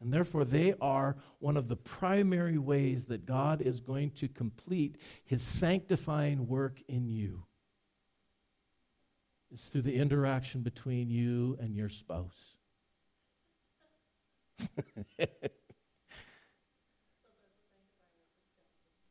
And 0.00 0.12
therefore, 0.12 0.44
they 0.44 0.74
are 0.80 1.16
one 1.40 1.56
of 1.56 1.68
the 1.68 1.76
primary 1.76 2.56
ways 2.56 3.04
that 3.06 3.26
God 3.26 3.60
is 3.60 3.80
going 3.80 4.12
to 4.12 4.28
complete 4.28 4.96
his 5.24 5.42
sanctifying 5.42 6.46
work 6.48 6.80
in 6.88 7.08
you. 7.08 7.44
It's 9.52 9.64
through 9.64 9.82
the 9.82 9.96
interaction 9.96 10.62
between 10.62 11.10
you 11.10 11.58
and 11.60 11.74
your 11.74 11.88
spouse. 11.88 12.56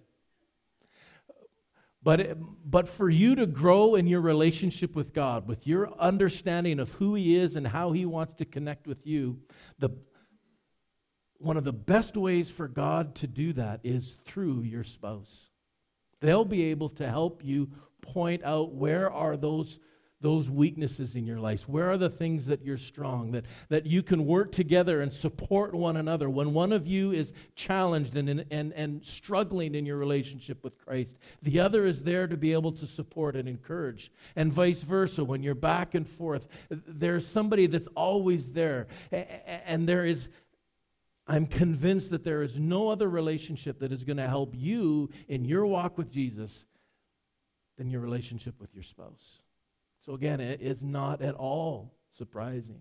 But, 2.02 2.38
but 2.70 2.86
for 2.88 3.10
you 3.10 3.34
to 3.34 3.46
grow 3.46 3.96
in 3.96 4.06
your 4.06 4.20
relationship 4.20 4.94
with 4.94 5.12
God, 5.12 5.48
with 5.48 5.66
your 5.66 5.92
understanding 5.98 6.78
of 6.78 6.92
who 6.92 7.16
He 7.16 7.36
is 7.36 7.56
and 7.56 7.66
how 7.66 7.90
He 7.90 8.06
wants 8.06 8.34
to 8.34 8.44
connect 8.44 8.86
with 8.86 9.04
you, 9.08 9.40
the, 9.80 9.90
one 11.38 11.56
of 11.56 11.64
the 11.64 11.72
best 11.72 12.16
ways 12.16 12.48
for 12.48 12.68
God 12.68 13.16
to 13.16 13.26
do 13.26 13.52
that 13.54 13.80
is 13.82 14.16
through 14.24 14.62
your 14.62 14.84
spouse. 14.84 15.50
They'll 16.20 16.44
be 16.44 16.70
able 16.70 16.90
to 16.90 17.08
help 17.08 17.44
you 17.44 17.70
point 18.02 18.44
out 18.44 18.72
where 18.72 19.10
are 19.10 19.36
those 19.36 19.80
those 20.20 20.50
weaknesses 20.50 21.16
in 21.16 21.24
your 21.24 21.38
life? 21.38 21.68
Where 21.68 21.90
are 21.90 21.96
the 21.96 22.10
things 22.10 22.46
that 22.46 22.62
you're 22.62 22.78
strong, 22.78 23.32
that, 23.32 23.44
that 23.68 23.86
you 23.86 24.02
can 24.02 24.26
work 24.26 24.52
together 24.52 25.00
and 25.00 25.12
support 25.12 25.74
one 25.74 25.96
another? 25.96 26.28
When 26.28 26.52
one 26.52 26.72
of 26.72 26.86
you 26.86 27.12
is 27.12 27.32
challenged 27.54 28.16
and, 28.16 28.44
and, 28.50 28.72
and 28.72 29.04
struggling 29.04 29.74
in 29.74 29.86
your 29.86 29.96
relationship 29.96 30.62
with 30.62 30.78
Christ, 30.78 31.16
the 31.42 31.60
other 31.60 31.84
is 31.84 32.02
there 32.02 32.26
to 32.26 32.36
be 32.36 32.52
able 32.52 32.72
to 32.72 32.86
support 32.86 33.36
and 33.36 33.48
encourage. 33.48 34.10
And 34.36 34.52
vice 34.52 34.82
versa, 34.82 35.24
when 35.24 35.42
you're 35.42 35.54
back 35.54 35.94
and 35.94 36.06
forth, 36.06 36.48
there's 36.68 37.26
somebody 37.26 37.66
that's 37.66 37.88
always 37.94 38.52
there. 38.52 38.86
And 39.10 39.88
there 39.88 40.04
is 40.04 40.28
I'm 41.30 41.46
convinced 41.46 42.10
that 42.10 42.24
there 42.24 42.42
is 42.42 42.58
no 42.58 42.88
other 42.88 43.08
relationship 43.08 43.78
that 43.78 43.92
is 43.92 44.02
going 44.02 44.16
to 44.16 44.26
help 44.26 44.52
you 44.56 45.10
in 45.28 45.44
your 45.44 45.64
walk 45.64 45.96
with 45.96 46.10
Jesus 46.10 46.64
than 47.78 47.88
your 47.88 48.00
relationship 48.00 48.60
with 48.60 48.74
your 48.74 48.82
spouse. 48.82 49.39
So, 50.04 50.14
again, 50.14 50.40
it 50.40 50.60
is 50.60 50.82
not 50.82 51.20
at 51.20 51.34
all 51.34 51.94
surprising 52.10 52.80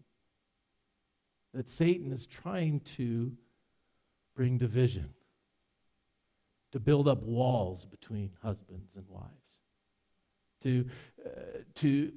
that 1.54 1.68
Satan 1.68 2.12
is 2.12 2.28
trying 2.28 2.80
to 2.82 3.34
bring 4.36 4.58
division, 4.58 5.10
to 6.72 6.80
build 6.80 7.08
up 7.08 7.24
walls 7.24 7.86
between 7.86 8.32
husbands 8.42 8.96
and 8.96 9.06
wives, 9.10 9.60
to, 10.62 10.86
uh, 11.26 11.30
to, 11.76 12.14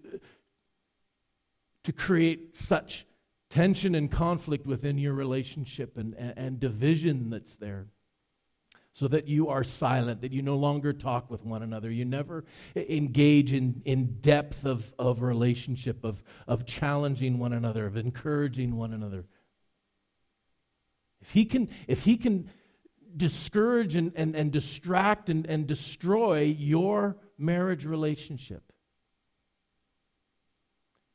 to 1.82 1.92
create 1.92 2.56
such 2.56 3.06
tension 3.50 3.94
and 3.94 4.10
conflict 4.10 4.66
within 4.66 4.98
your 4.98 5.14
relationship 5.14 5.96
and, 5.96 6.14
and, 6.14 6.34
and, 6.36 6.60
division 6.60 7.28
that's 7.30 7.56
there. 7.56 7.86
So 8.94 9.08
that 9.08 9.26
you 9.26 9.48
are 9.48 9.64
silent, 9.64 10.20
that 10.20 10.32
you 10.32 10.42
no 10.42 10.56
longer 10.56 10.92
talk 10.92 11.30
with 11.30 11.44
one 11.44 11.62
another. 11.62 11.90
You 11.90 12.04
never 12.04 12.44
engage 12.76 13.54
in, 13.54 13.80
in 13.86 14.18
depth 14.20 14.66
of, 14.66 14.92
of 14.98 15.22
relationship, 15.22 16.04
of, 16.04 16.22
of 16.46 16.66
challenging 16.66 17.38
one 17.38 17.54
another, 17.54 17.86
of 17.86 17.96
encouraging 17.96 18.76
one 18.76 18.92
another. 18.92 19.24
If 21.22 21.30
he 21.30 21.46
can, 21.46 21.70
if 21.88 22.04
he 22.04 22.18
can 22.18 22.50
discourage 23.16 23.96
and, 23.96 24.12
and, 24.14 24.34
and 24.34 24.52
distract 24.52 25.30
and, 25.30 25.46
and 25.46 25.66
destroy 25.66 26.42
your 26.42 27.16
marriage 27.38 27.86
relationship, 27.86 28.72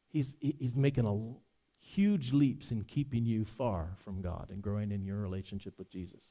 he's, 0.07 0.35
he's 0.39 0.75
making 0.75 1.05
a 1.05 1.85
huge 1.85 2.33
leaps 2.33 2.71
in 2.71 2.83
keeping 2.83 3.25
you 3.25 3.45
far 3.45 3.93
from 3.97 4.21
God 4.21 4.47
and 4.49 4.61
growing 4.61 4.91
in 4.91 5.05
your 5.05 5.17
relationship 5.17 5.77
with 5.77 5.91
Jesus. 5.91 6.23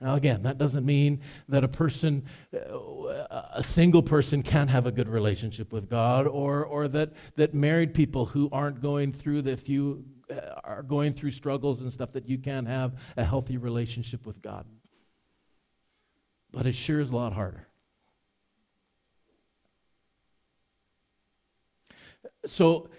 Now, 0.00 0.14
again, 0.14 0.42
that 0.42 0.58
doesn't 0.58 0.84
mean 0.84 1.20
that 1.48 1.64
a 1.64 1.68
person, 1.68 2.24
a 2.52 3.62
single 3.62 4.02
person, 4.02 4.42
can't 4.42 4.68
have 4.68 4.84
a 4.84 4.92
good 4.92 5.08
relationship 5.08 5.72
with 5.72 5.88
God, 5.88 6.26
or, 6.26 6.64
or 6.66 6.86
that, 6.88 7.12
that 7.36 7.54
married 7.54 7.94
people 7.94 8.26
who 8.26 8.50
aren't 8.52 8.82
going 8.82 9.12
through, 9.12 9.42
the, 9.42 9.56
few 9.56 10.04
uh, 10.30 10.60
are 10.64 10.82
going 10.82 11.14
through 11.14 11.30
struggles 11.30 11.80
and 11.80 11.90
stuff, 11.90 12.12
that 12.12 12.28
you 12.28 12.36
can't 12.36 12.68
have 12.68 12.94
a 13.16 13.24
healthy 13.24 13.56
relationship 13.56 14.26
with 14.26 14.42
God. 14.42 14.66
But 16.52 16.66
it 16.66 16.74
sure 16.74 17.00
is 17.00 17.08
a 17.08 17.16
lot 17.16 17.32
harder. 17.32 17.66
So, 22.44 22.90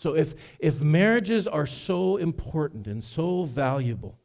So 0.00 0.16
if, 0.16 0.34
if 0.58 0.80
marriages 0.80 1.46
are 1.46 1.66
so 1.66 2.16
important 2.16 2.86
and 2.86 3.04
so 3.04 3.44
valuable, 3.44 4.18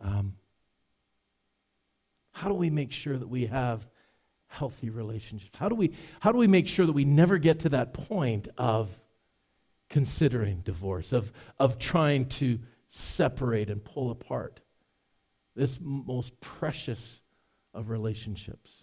um, 0.00 0.34
how 2.32 2.48
do 2.48 2.54
we 2.54 2.70
make 2.70 2.90
sure 2.90 3.16
that 3.16 3.28
we 3.28 3.46
have 3.46 3.86
healthy 4.48 4.90
relationships? 4.90 5.56
How 5.56 5.68
do 5.68 5.76
we, 5.76 5.92
how 6.18 6.32
do 6.32 6.38
we 6.38 6.48
make 6.48 6.66
sure 6.66 6.86
that 6.86 6.92
we 6.92 7.04
never 7.04 7.38
get 7.38 7.60
to 7.60 7.68
that 7.68 7.92
point 7.92 8.48
of 8.58 9.00
considering 9.88 10.62
divorce, 10.62 11.12
of, 11.12 11.30
of 11.60 11.78
trying 11.78 12.26
to 12.30 12.58
separate 12.88 13.70
and 13.70 13.84
pull 13.84 14.10
apart 14.10 14.60
this 15.54 15.78
most 15.80 16.40
precious 16.40 17.20
of 17.72 17.90
relationships? 17.90 18.82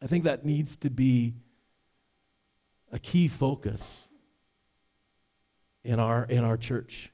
I 0.00 0.06
think 0.06 0.22
that 0.22 0.44
needs 0.44 0.76
to 0.76 0.88
be 0.88 1.34
a 2.92 2.98
key 2.98 3.26
focus 3.26 4.02
in 5.82 5.98
our, 5.98 6.24
in 6.24 6.44
our 6.44 6.56
church. 6.56 7.10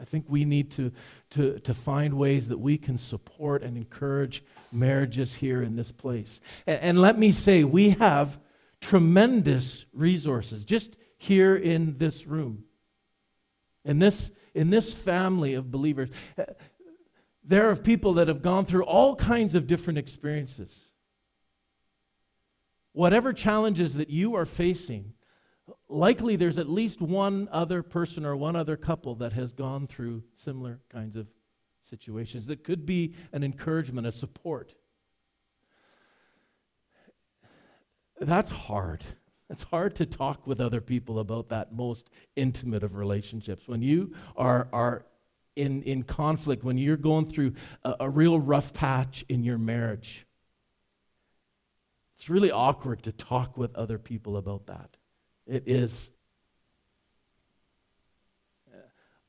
I 0.00 0.04
think 0.04 0.26
we 0.28 0.44
need 0.44 0.70
to, 0.72 0.92
to, 1.30 1.58
to 1.60 1.74
find 1.74 2.14
ways 2.14 2.48
that 2.48 2.58
we 2.58 2.78
can 2.78 2.98
support 2.98 3.62
and 3.62 3.76
encourage 3.76 4.44
marriages 4.70 5.34
here 5.34 5.62
in 5.62 5.74
this 5.74 5.90
place. 5.90 6.40
And, 6.66 6.80
and 6.80 7.00
let 7.00 7.18
me 7.18 7.32
say, 7.32 7.64
we 7.64 7.90
have 7.90 8.38
tremendous 8.80 9.86
resources 9.92 10.64
just 10.64 10.96
here 11.16 11.56
in 11.56 11.96
this 11.96 12.26
room. 12.26 12.64
In 13.84 13.98
this, 13.98 14.30
in 14.54 14.70
this 14.70 14.94
family 14.94 15.54
of 15.54 15.70
believers, 15.70 16.10
uh, 16.38 16.44
there 17.42 17.68
are 17.70 17.74
people 17.74 18.12
that 18.14 18.28
have 18.28 18.42
gone 18.42 18.66
through 18.66 18.84
all 18.84 19.16
kinds 19.16 19.54
of 19.54 19.66
different 19.66 19.98
experiences 19.98 20.87
whatever 22.98 23.32
challenges 23.32 23.94
that 23.94 24.10
you 24.10 24.34
are 24.34 24.44
facing, 24.44 25.12
likely 25.88 26.34
there's 26.34 26.58
at 26.58 26.68
least 26.68 27.00
one 27.00 27.48
other 27.52 27.80
person 27.80 28.26
or 28.26 28.34
one 28.34 28.56
other 28.56 28.76
couple 28.76 29.14
that 29.14 29.32
has 29.32 29.52
gone 29.52 29.86
through 29.86 30.20
similar 30.34 30.80
kinds 30.90 31.14
of 31.14 31.28
situations 31.84 32.46
that 32.46 32.64
could 32.64 32.84
be 32.84 33.14
an 33.30 33.44
encouragement, 33.44 34.04
a 34.04 34.10
support. 34.10 34.74
That's 38.20 38.50
hard. 38.50 39.04
It's 39.48 39.62
hard 39.62 39.94
to 39.94 40.04
talk 40.04 40.48
with 40.48 40.60
other 40.60 40.80
people 40.80 41.20
about 41.20 41.50
that 41.50 41.72
most 41.72 42.10
intimate 42.34 42.82
of 42.82 42.96
relationships. 42.96 43.68
When 43.68 43.80
you 43.80 44.12
are, 44.36 44.66
are 44.72 45.06
in, 45.54 45.84
in 45.84 46.02
conflict, 46.02 46.64
when 46.64 46.78
you're 46.78 46.96
going 46.96 47.26
through 47.26 47.52
a, 47.84 47.94
a 48.00 48.10
real 48.10 48.40
rough 48.40 48.74
patch 48.74 49.24
in 49.28 49.44
your 49.44 49.56
marriage, 49.56 50.26
it's 52.18 52.28
really 52.28 52.50
awkward 52.50 53.04
to 53.04 53.12
talk 53.12 53.56
with 53.56 53.76
other 53.76 53.96
people 53.96 54.36
about 54.36 54.66
that. 54.66 54.96
It 55.46 55.62
is. 55.66 56.10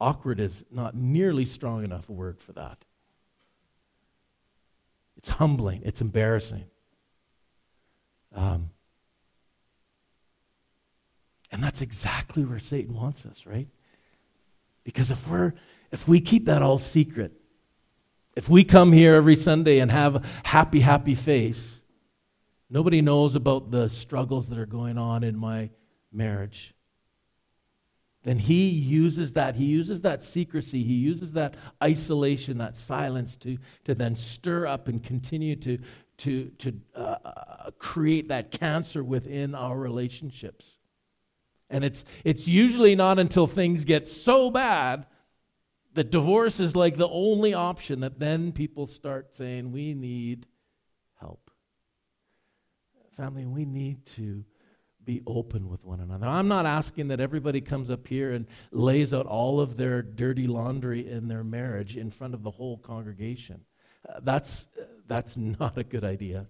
Awkward 0.01 0.39
is 0.39 0.65
not 0.71 0.95
nearly 0.95 1.45
strong 1.45 1.83
enough 1.83 2.09
a 2.09 2.13
word 2.13 2.41
for 2.41 2.51
that. 2.53 2.83
It's 5.17 5.29
humbling, 5.29 5.83
it's 5.85 6.01
embarrassing. 6.01 6.65
Um, 8.33 8.71
and 11.51 11.61
that's 11.63 11.81
exactly 11.83 12.43
where 12.43 12.59
Satan 12.59 12.95
wants 12.95 13.23
us, 13.25 13.45
right? 13.45 13.67
Because 14.83 15.11
if 15.11 15.27
we're 15.27 15.53
if 15.91 16.07
we 16.07 16.21
keep 16.21 16.45
that 16.45 16.63
all 16.63 16.79
secret, 16.79 17.33
if 18.35 18.49
we 18.49 18.63
come 18.63 18.91
here 18.93 19.13
every 19.13 19.35
Sunday 19.35 19.77
and 19.79 19.91
have 19.91 20.15
a 20.15 20.23
happy, 20.43 20.79
happy 20.79 21.13
face, 21.15 21.78
Nobody 22.69 23.01
knows 23.01 23.35
about 23.35 23.71
the 23.71 23.89
struggles 23.89 24.49
that 24.49 24.59
are 24.59 24.65
going 24.65 24.97
on 24.97 25.23
in 25.23 25.37
my 25.37 25.71
marriage. 26.11 26.73
Then 28.23 28.37
he 28.37 28.69
uses 28.69 29.33
that. 29.33 29.55
He 29.55 29.65
uses 29.65 30.01
that 30.01 30.23
secrecy. 30.23 30.83
He 30.83 30.93
uses 30.95 31.33
that 31.33 31.55
isolation, 31.81 32.57
that 32.57 32.75
silence 32.75 33.35
to, 33.37 33.57
to 33.85 33.95
then 33.95 34.15
stir 34.15 34.67
up 34.67 34.87
and 34.87 35.03
continue 35.03 35.55
to, 35.55 35.79
to, 36.17 36.49
to 36.57 36.79
uh, 36.95 37.15
uh 37.23 37.71
create 37.79 38.27
that 38.27 38.51
cancer 38.51 39.03
within 39.03 39.55
our 39.55 39.77
relationships. 39.77 40.75
And 41.69 41.83
it's, 41.83 42.03
it's 42.25 42.47
usually 42.47 42.95
not 42.95 43.19
until 43.19 43.47
things 43.47 43.85
get 43.85 44.09
so 44.09 44.51
bad 44.51 45.05
that 45.93 46.11
divorce 46.11 46.59
is 46.59 46.75
like 46.75 46.97
the 46.97 47.09
only 47.09 47.53
option 47.53 48.01
that 48.01 48.19
then 48.19 48.51
people 48.51 48.85
start 48.85 49.33
saying, 49.33 49.71
we 49.71 49.93
need 49.93 50.45
Family, 53.19 53.45
we 53.45 53.65
need 53.65 54.05
to 54.05 54.45
be 55.03 55.21
open 55.27 55.67
with 55.67 55.83
one 55.83 55.99
another. 55.99 56.25
I'm 56.25 56.47
not 56.47 56.65
asking 56.65 57.09
that 57.09 57.19
everybody 57.19 57.59
comes 57.59 57.89
up 57.89 58.07
here 58.07 58.31
and 58.31 58.47
lays 58.71 59.13
out 59.13 59.25
all 59.25 59.59
of 59.59 59.75
their 59.75 60.01
dirty 60.01 60.47
laundry 60.47 61.05
in 61.05 61.27
their 61.27 61.43
marriage 61.43 61.97
in 61.97 62.11
front 62.11 62.33
of 62.33 62.43
the 62.43 62.51
whole 62.51 62.77
congregation. 62.77 63.65
Uh, 64.07 64.21
that's, 64.23 64.67
uh, 64.79 64.85
that's 65.05 65.35
not 65.35 65.77
a 65.77 65.83
good 65.83 66.05
idea. 66.05 66.45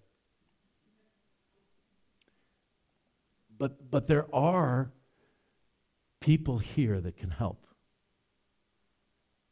But, 3.58 3.90
but 3.90 4.06
there 4.06 4.28
are 4.32 4.92
people 6.22 6.60
here 6.60 7.02
that 7.02 7.18
can 7.18 7.32
help. 7.32 7.66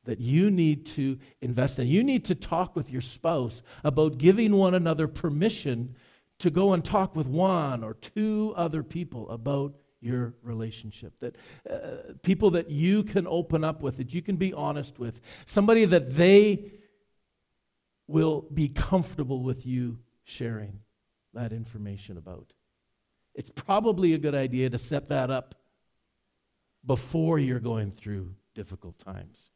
That 0.04 0.20
you 0.20 0.52
need 0.52 0.86
to 0.88 1.18
invest 1.42 1.80
in. 1.80 1.88
You 1.88 2.04
need 2.04 2.26
to 2.26 2.36
talk 2.36 2.76
with 2.76 2.92
your 2.92 3.02
spouse 3.02 3.64
about 3.84 4.20
giving 4.20 4.52
one 4.56 4.76
another 4.76 5.08
permission 5.08 5.96
to 6.40 6.50
go 6.50 6.74
and 6.74 6.84
talk 6.84 7.16
with 7.16 7.28
one 7.28 7.84
or 7.84 7.94
two 7.96 8.54
other 8.56 8.84
people 8.84 9.30
about 9.30 9.74
your 10.00 10.36
relationship 10.44 11.14
that 11.20 11.36
uh, 11.70 12.14
people 12.22 12.52
that 12.52 12.70
you 12.70 13.04
can 13.04 13.26
open 13.28 13.64
up 13.64 13.82
with 13.82 13.98
that 13.98 14.14
you 14.14 14.22
can 14.22 14.36
be 14.36 14.54
honest 14.54 15.00
with 15.00 15.20
somebody 15.46 15.86
that 15.86 16.16
they 16.16 16.72
will 18.08 18.46
be 18.54 18.70
comfortable 18.70 19.42
with 19.42 19.66
you 19.66 20.00
sharing 20.24 20.80
that 21.34 21.52
information 21.52 22.18
about. 22.18 22.54
It's 23.36 23.50
probably 23.50 24.14
a 24.14 24.18
good 24.18 24.36
idea 24.36 24.70
to 24.70 24.80
set 24.80 25.10
that 25.10 25.30
up 25.30 25.56
before 26.86 27.38
you're 27.38 27.60
going 27.60 27.92
through 27.92 28.34
difficult 28.56 28.98
times 28.98 29.52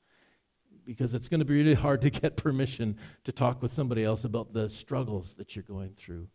because 0.86 1.14
it's 1.14 1.28
going 1.28 1.40
to 1.40 1.46
be 1.46 1.56
really 1.56 1.74
hard 1.74 2.02
to 2.02 2.10
get 2.10 2.36
permission 2.44 2.98
to 3.24 3.32
talk 3.32 3.62
with 3.62 3.72
somebody 3.72 4.04
else 4.04 4.24
about 4.24 4.54
the 4.54 4.70
struggles 4.70 5.36
that 5.36 5.56
you're 5.56 5.64
going 5.64 5.94
through. 5.96 6.28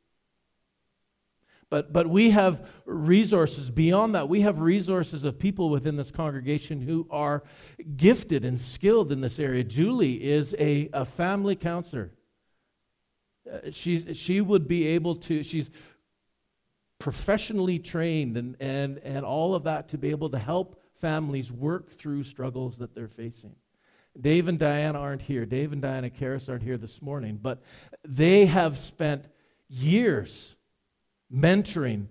But, 1.68 1.92
but 1.92 2.06
we 2.08 2.30
have 2.30 2.68
resources 2.84 3.70
beyond 3.70 4.14
that. 4.14 4.28
We 4.28 4.42
have 4.42 4.60
resources 4.60 5.24
of 5.24 5.38
people 5.38 5.68
within 5.68 5.96
this 5.96 6.12
congregation 6.12 6.80
who 6.80 7.08
are 7.10 7.42
gifted 7.96 8.44
and 8.44 8.60
skilled 8.60 9.10
in 9.10 9.20
this 9.20 9.38
area. 9.38 9.64
Julie 9.64 10.22
is 10.22 10.54
a, 10.58 10.88
a 10.92 11.04
family 11.04 11.56
counselor. 11.56 12.12
Uh, 13.50 13.70
she, 13.72 14.14
she 14.14 14.40
would 14.40 14.68
be 14.68 14.86
able 14.88 15.16
to, 15.16 15.42
she's 15.42 15.70
professionally 16.98 17.78
trained 17.78 18.36
and, 18.36 18.56
and, 18.60 18.98
and 18.98 19.24
all 19.24 19.54
of 19.54 19.64
that 19.64 19.88
to 19.88 19.98
be 19.98 20.10
able 20.10 20.30
to 20.30 20.38
help 20.38 20.82
families 20.94 21.52
work 21.52 21.90
through 21.90 22.22
struggles 22.22 22.78
that 22.78 22.94
they're 22.94 23.08
facing. 23.08 23.54
Dave 24.18 24.48
and 24.48 24.58
Diana 24.58 24.98
aren't 24.98 25.22
here. 25.22 25.44
Dave 25.44 25.72
and 25.72 25.82
Diana 25.82 26.10
Karras 26.10 26.48
aren't 26.48 26.62
here 26.62 26.78
this 26.78 27.02
morning, 27.02 27.38
but 27.40 27.62
they 28.02 28.46
have 28.46 28.78
spent 28.78 29.26
years 29.68 30.55
mentoring 31.32 32.08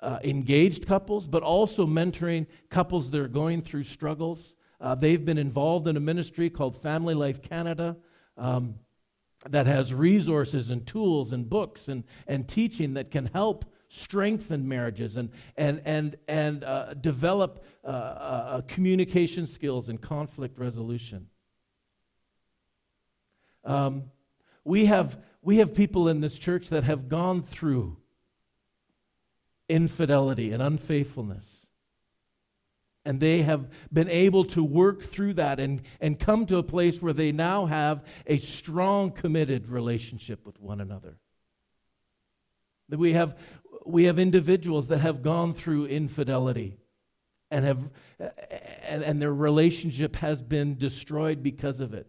uh, 0.00 0.18
engaged 0.22 0.86
couples, 0.86 1.26
but 1.26 1.42
also 1.42 1.86
mentoring 1.86 2.46
couples 2.70 3.10
that 3.10 3.20
are 3.20 3.28
going 3.28 3.62
through 3.62 3.84
struggles. 3.84 4.54
Uh, 4.80 4.94
they've 4.94 5.24
been 5.24 5.38
involved 5.38 5.88
in 5.88 5.96
a 5.96 6.00
ministry 6.00 6.50
called 6.50 6.76
Family 6.76 7.14
Life 7.14 7.42
Canada 7.42 7.96
um, 8.36 8.76
that 9.48 9.66
has 9.66 9.94
resources 9.94 10.70
and 10.70 10.86
tools 10.86 11.32
and 11.32 11.48
books 11.48 11.88
and, 11.88 12.04
and 12.26 12.46
teaching 12.46 12.94
that 12.94 13.10
can 13.10 13.26
help 13.26 13.64
strengthen 13.88 14.68
marriages 14.68 15.16
and, 15.16 15.30
and, 15.56 15.80
and, 15.84 16.16
and 16.28 16.64
uh, 16.64 16.92
develop 16.94 17.64
uh, 17.84 17.88
uh, 17.88 17.90
uh 17.90 18.60
communication 18.62 19.46
skills 19.46 19.88
and 19.88 20.00
conflict 20.02 20.58
resolution. 20.58 21.28
Um, 23.64 24.10
we 24.64 24.86
have 24.86 25.18
we 25.46 25.58
have 25.58 25.72
people 25.72 26.08
in 26.08 26.20
this 26.20 26.36
church 26.40 26.70
that 26.70 26.82
have 26.82 27.08
gone 27.08 27.40
through 27.40 27.96
infidelity 29.68 30.50
and 30.50 30.60
unfaithfulness. 30.60 31.68
And 33.04 33.20
they 33.20 33.42
have 33.42 33.70
been 33.92 34.08
able 34.08 34.44
to 34.46 34.64
work 34.64 35.04
through 35.04 35.34
that 35.34 35.60
and, 35.60 35.82
and 36.00 36.18
come 36.18 36.46
to 36.46 36.56
a 36.58 36.64
place 36.64 37.00
where 37.00 37.12
they 37.12 37.30
now 37.30 37.66
have 37.66 38.04
a 38.26 38.38
strong, 38.38 39.12
committed 39.12 39.68
relationship 39.68 40.44
with 40.44 40.58
one 40.60 40.80
another. 40.80 41.16
That 42.88 42.98
we 42.98 43.12
have, 43.12 43.38
we 43.84 44.04
have 44.06 44.18
individuals 44.18 44.88
that 44.88 44.98
have 44.98 45.22
gone 45.22 45.54
through 45.54 45.86
infidelity 45.86 46.76
and, 47.52 47.64
have, 47.64 47.88
and, 48.88 49.04
and 49.04 49.22
their 49.22 49.32
relationship 49.32 50.16
has 50.16 50.42
been 50.42 50.76
destroyed 50.76 51.44
because 51.44 51.78
of 51.78 51.94
it 51.94 52.08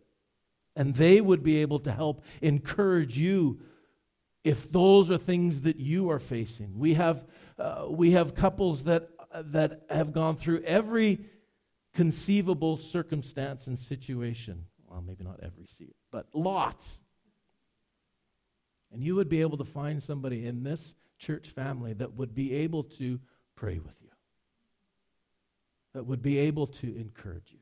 and 0.78 0.94
they 0.94 1.20
would 1.20 1.42
be 1.42 1.58
able 1.58 1.80
to 1.80 1.92
help 1.92 2.24
encourage 2.42 3.18
you 3.18 3.60
if 4.44 4.72
those 4.72 5.10
are 5.10 5.18
things 5.18 5.62
that 5.62 5.78
you 5.78 6.12
are 6.12 6.20
facing. 6.20 6.78
We 6.78 6.94
have, 6.94 7.26
uh, 7.58 7.88
we 7.90 8.12
have 8.12 8.36
couples 8.36 8.84
that, 8.84 9.10
that 9.34 9.82
have 9.90 10.14
gone 10.14 10.38
through 10.38 10.62
every 10.62 11.26
conceivable 11.96 12.78
circumstance 12.78 13.66
and 13.66 13.78
situation. 13.78 14.66
Well, 14.88 15.02
maybe 15.02 15.24
not 15.24 15.40
every, 15.42 15.66
but 16.12 16.28
lots. 16.34 17.00
And 18.92 19.04
you 19.04 19.16
would 19.16 19.30
be 19.30 19.42
able 19.42 19.58
to 19.58 19.66
find 19.66 20.02
somebody 20.02 20.46
in 20.46 20.64
this 20.64 20.94
church 21.18 21.50
family 21.50 21.94
that 21.94 22.14
would 22.14 22.36
be 22.36 22.54
able 22.54 22.84
to 22.84 23.20
pray 23.56 23.80
with 23.80 24.00
you, 24.04 24.12
that 25.96 26.06
would 26.06 26.22
be 26.22 26.38
able 26.38 26.68
to 26.68 26.96
encourage 26.96 27.52
you. 27.52 27.60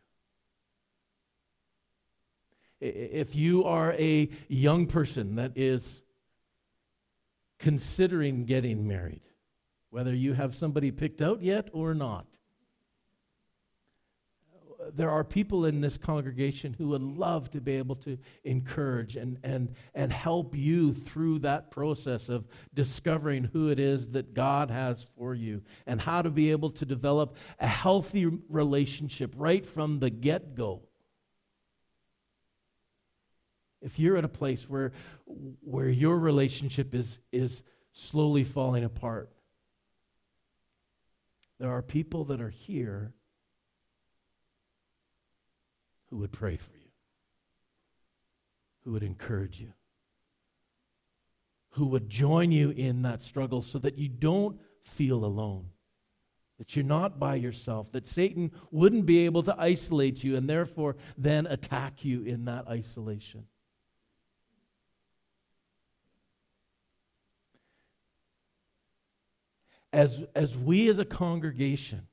If 2.80 3.36
you 3.36 3.64
are 3.64 3.94
a 3.94 4.30
young 4.48 4.86
person 4.86 5.36
that 5.36 5.54
is 5.56 6.02
considering 7.60 8.46
getting 8.46 8.88
married, 8.88 9.22
whether 9.90 10.14
you 10.14 10.34
have 10.34 10.54
somebody 10.54 10.92
picked 10.92 11.22
out 11.22 11.42
yet 11.42 11.70
or 11.72 11.94
not, 11.94 12.26
there 14.94 15.10
are 15.10 15.24
people 15.24 15.66
in 15.66 15.82
this 15.82 15.98
congregation 15.98 16.76
who 16.78 16.90
would 16.90 17.02
love 17.02 17.50
to 17.52 17.62
be 17.62 17.74
able 17.74 17.96
to 17.96 18.18
encourage 18.44 19.16
and, 19.16 19.38
and, 19.44 19.74
and 19.94 20.12
help 20.12 20.56
you 20.56 20.94
through 20.94 21.40
that 21.40 21.72
process 21.72 22.30
of 22.30 22.48
discovering 22.74 23.46
who 23.46 23.70
it 23.70 23.80
is 23.80 24.10
that 24.10 24.34
God 24.34 24.70
has 24.70 25.08
for 25.18 25.34
you 25.34 25.62
and 25.88 26.02
how 26.02 26.22
to 26.22 26.30
be 26.30 26.52
able 26.52 26.70
to 26.72 26.86
develop 26.86 27.36
a 27.60 27.68
healthy 27.68 28.26
relationship 28.50 29.34
right 29.36 29.66
from 29.66 30.00
the 30.00 30.10
get 30.10 30.56
go 30.56 30.82
if 33.86 34.00
you're 34.00 34.18
at 34.18 34.26
a 34.26 34.28
place 34.28 34.68
where, 34.68 34.94
where 35.62 35.88
your 35.88 36.18
relationship 36.18 36.96
is, 36.96 37.20
is 37.32 37.62
slowly 37.94 38.44
falling 38.44 38.84
apart, 38.84 39.32
there 41.60 41.70
are 41.70 41.84
people 41.84 42.26
that 42.26 42.42
are 42.42 42.50
here 42.50 43.14
who 46.10 46.18
would 46.18 46.32
pray 46.32 46.58
for 46.58 46.74
you, 46.74 46.90
who 48.84 48.92
would 48.94 49.04
encourage 49.04 49.60
you, 49.62 49.72
who 51.70 51.86
would 51.86 52.10
join 52.10 52.52
you 52.52 52.72
in 52.72 53.04
that 53.04 53.24
struggle 53.24 53.62
so 53.62 53.78
that 53.78 54.00
you 54.00 54.10
don't 54.10 54.60
feel 54.82 55.24
alone, 55.24 55.68
that 56.58 56.76
you're 56.76 56.84
not 56.84 57.20
by 57.20 57.36
yourself, 57.36 57.92
that 57.92 58.08
Satan 58.08 58.52
wouldn't 58.72 59.06
be 59.06 59.26
able 59.26 59.44
to 59.44 59.56
isolate 59.60 60.24
you 60.24 60.36
and 60.36 60.50
therefore 60.50 60.96
then 61.16 61.46
attack 61.46 62.04
you 62.04 62.24
in 62.24 62.46
that 62.46 62.68
isolation. 62.68 63.46
As, 69.96 70.26
as 70.36 70.58
we 70.58 70.90
as 70.90 71.00
a 71.00 71.06
congregation 71.06 72.06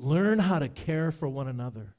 learn 0.00 0.40
how 0.40 0.58
to 0.58 0.68
care 0.68 1.12
for 1.12 1.28
one 1.28 1.46
another, 1.46 1.94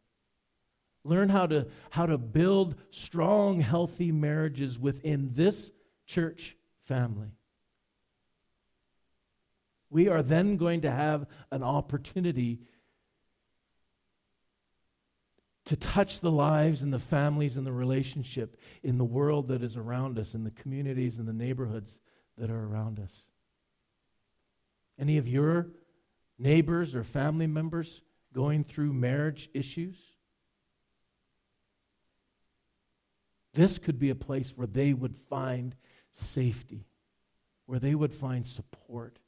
learn 1.05 1.29
how 1.29 1.47
to, 1.47 1.67
how 1.89 2.05
to 2.05 2.17
build 2.17 2.75
strong, 2.91 3.61
healthy 3.61 4.11
marriages 4.11 4.77
within 4.77 5.29
this 5.35 5.71
church 6.05 6.57
family, 6.81 7.31
we 9.89 10.09
are 10.09 10.21
then 10.21 10.57
going 10.57 10.81
to 10.81 10.91
have 10.91 11.27
an 11.49 11.63
opportunity 11.63 12.59
to 15.63 15.77
touch 15.77 16.19
the 16.19 16.31
lives 16.31 16.81
and 16.81 16.91
the 16.91 16.99
families 16.99 17.55
and 17.55 17.65
the 17.65 17.71
relationship 17.71 18.59
in 18.83 18.97
the 18.97 19.05
world 19.05 19.47
that 19.47 19.63
is 19.63 19.77
around 19.77 20.19
us, 20.19 20.33
in 20.33 20.43
the 20.43 20.51
communities 20.51 21.19
and 21.19 21.27
the 21.27 21.33
neighborhoods 21.33 21.97
that 22.37 22.49
are 22.49 22.65
around 22.65 22.99
us. 22.99 23.23
Any 24.99 25.17
of 25.17 25.27
your 25.27 25.67
neighbors 26.37 26.95
or 26.95 27.03
family 27.03 27.47
members 27.47 28.01
going 28.33 28.63
through 28.63 28.93
marriage 28.93 29.49
issues? 29.53 29.97
This 33.53 33.79
could 33.79 33.97
be 33.97 34.09
a 34.09 34.15
place 34.15 34.53
where 34.55 34.67
they 34.67 34.93
would 34.93 35.15
find 35.15 35.75
safety, 36.11 36.85
where 37.65 37.79
they 37.79 37.95
would 37.95 38.13
find 38.13 38.45
support, 38.45 39.19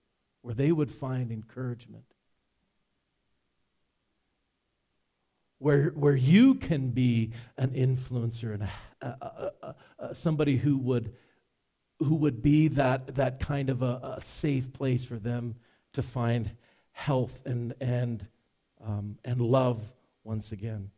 where 0.42 0.54
they 0.54 0.72
would 0.72 0.92
find 0.92 1.32
encouragement. 1.32 2.06
Where, 5.58 5.88
where 5.90 6.16
you 6.16 6.56
can 6.56 6.92
be 6.92 7.32
an 7.58 7.72
influencer 7.72 8.54
and 8.54 8.64
a, 8.64 9.08
a, 9.62 9.76
a, 10.00 10.16
somebody 10.16 10.58
who 10.58 10.78
would 10.78 11.14
who 12.00 12.16
would 12.16 12.42
be 12.42 12.70
that, 12.70 13.16
that 13.16 13.40
kind 13.40 13.70
of 13.70 13.82
a, 13.82 14.18
a 14.18 14.22
safe 14.22 14.72
place 14.72 15.04
for 15.04 15.20
them 15.20 15.56
to 15.94 16.02
find 16.02 16.52
health 16.92 17.42
and, 17.46 17.74
and, 17.82 18.28
um, 18.86 19.18
and 19.26 19.42
love 19.42 19.92
once 20.24 20.52
again. 20.52 20.92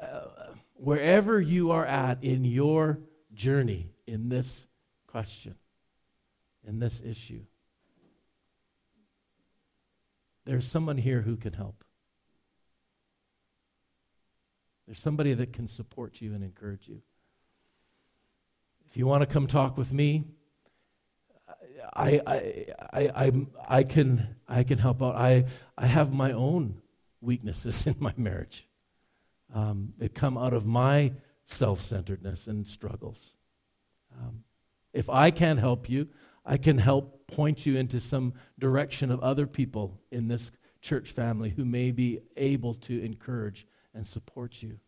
Uh, 0.00 0.20
wherever 0.74 1.40
you 1.40 1.70
are 1.70 1.86
at 1.86 2.22
in 2.22 2.44
your 2.44 2.98
journey 3.34 3.90
in 4.06 4.28
this 4.28 4.66
question, 5.06 5.54
in 6.66 6.80
this 6.80 7.00
issue, 7.04 7.42
there's 10.44 10.66
someone 10.66 10.98
here 10.98 11.22
who 11.22 11.36
can 11.36 11.52
help. 11.52 11.84
There's 14.92 15.00
somebody 15.00 15.32
that 15.32 15.54
can 15.54 15.68
support 15.68 16.20
you 16.20 16.34
and 16.34 16.44
encourage 16.44 16.86
you. 16.86 17.00
If 18.90 18.98
you 18.98 19.06
want 19.06 19.22
to 19.22 19.26
come 19.26 19.46
talk 19.46 19.78
with 19.78 19.90
me, 19.90 20.24
I, 21.96 22.20
I, 22.26 22.66
I, 22.92 23.00
I, 23.14 23.32
I, 23.66 23.82
can, 23.84 24.36
I 24.46 24.64
can 24.64 24.76
help 24.76 25.02
out. 25.02 25.16
I, 25.16 25.46
I 25.78 25.86
have 25.86 26.12
my 26.12 26.32
own 26.32 26.82
weaknesses 27.22 27.86
in 27.86 27.96
my 28.00 28.12
marriage 28.18 28.68
um, 29.54 29.94
that 29.96 30.14
come 30.14 30.36
out 30.36 30.52
of 30.52 30.66
my 30.66 31.12
self 31.46 31.80
centeredness 31.80 32.46
and 32.46 32.68
struggles. 32.68 33.32
Um, 34.20 34.44
if 34.92 35.08
I 35.08 35.30
can't 35.30 35.58
help 35.58 35.88
you, 35.88 36.06
I 36.44 36.58
can 36.58 36.76
help 36.76 37.28
point 37.28 37.64
you 37.64 37.78
into 37.78 37.98
some 37.98 38.34
direction 38.58 39.10
of 39.10 39.20
other 39.20 39.46
people 39.46 40.02
in 40.10 40.28
this 40.28 40.52
church 40.82 41.12
family 41.12 41.48
who 41.48 41.64
may 41.64 41.92
be 41.92 42.20
able 42.36 42.74
to 42.74 43.02
encourage 43.02 43.66
and 43.94 44.06
support 44.06 44.62
you. 44.62 44.78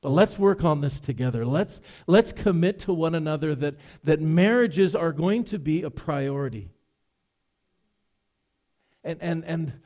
But 0.00 0.10
let's 0.10 0.38
work 0.38 0.64
on 0.64 0.80
this 0.80 1.00
together. 1.00 1.44
Let's, 1.44 1.80
let's 2.06 2.32
commit 2.32 2.78
to 2.80 2.92
one 2.92 3.14
another 3.14 3.54
that, 3.56 3.74
that 4.04 4.20
marriages 4.20 4.94
are 4.94 5.12
going 5.12 5.44
to 5.44 5.58
be 5.58 5.82
a 5.82 5.90
priority. 5.90 6.70
And, 9.02 9.18
and, 9.20 9.44
and 9.44 9.80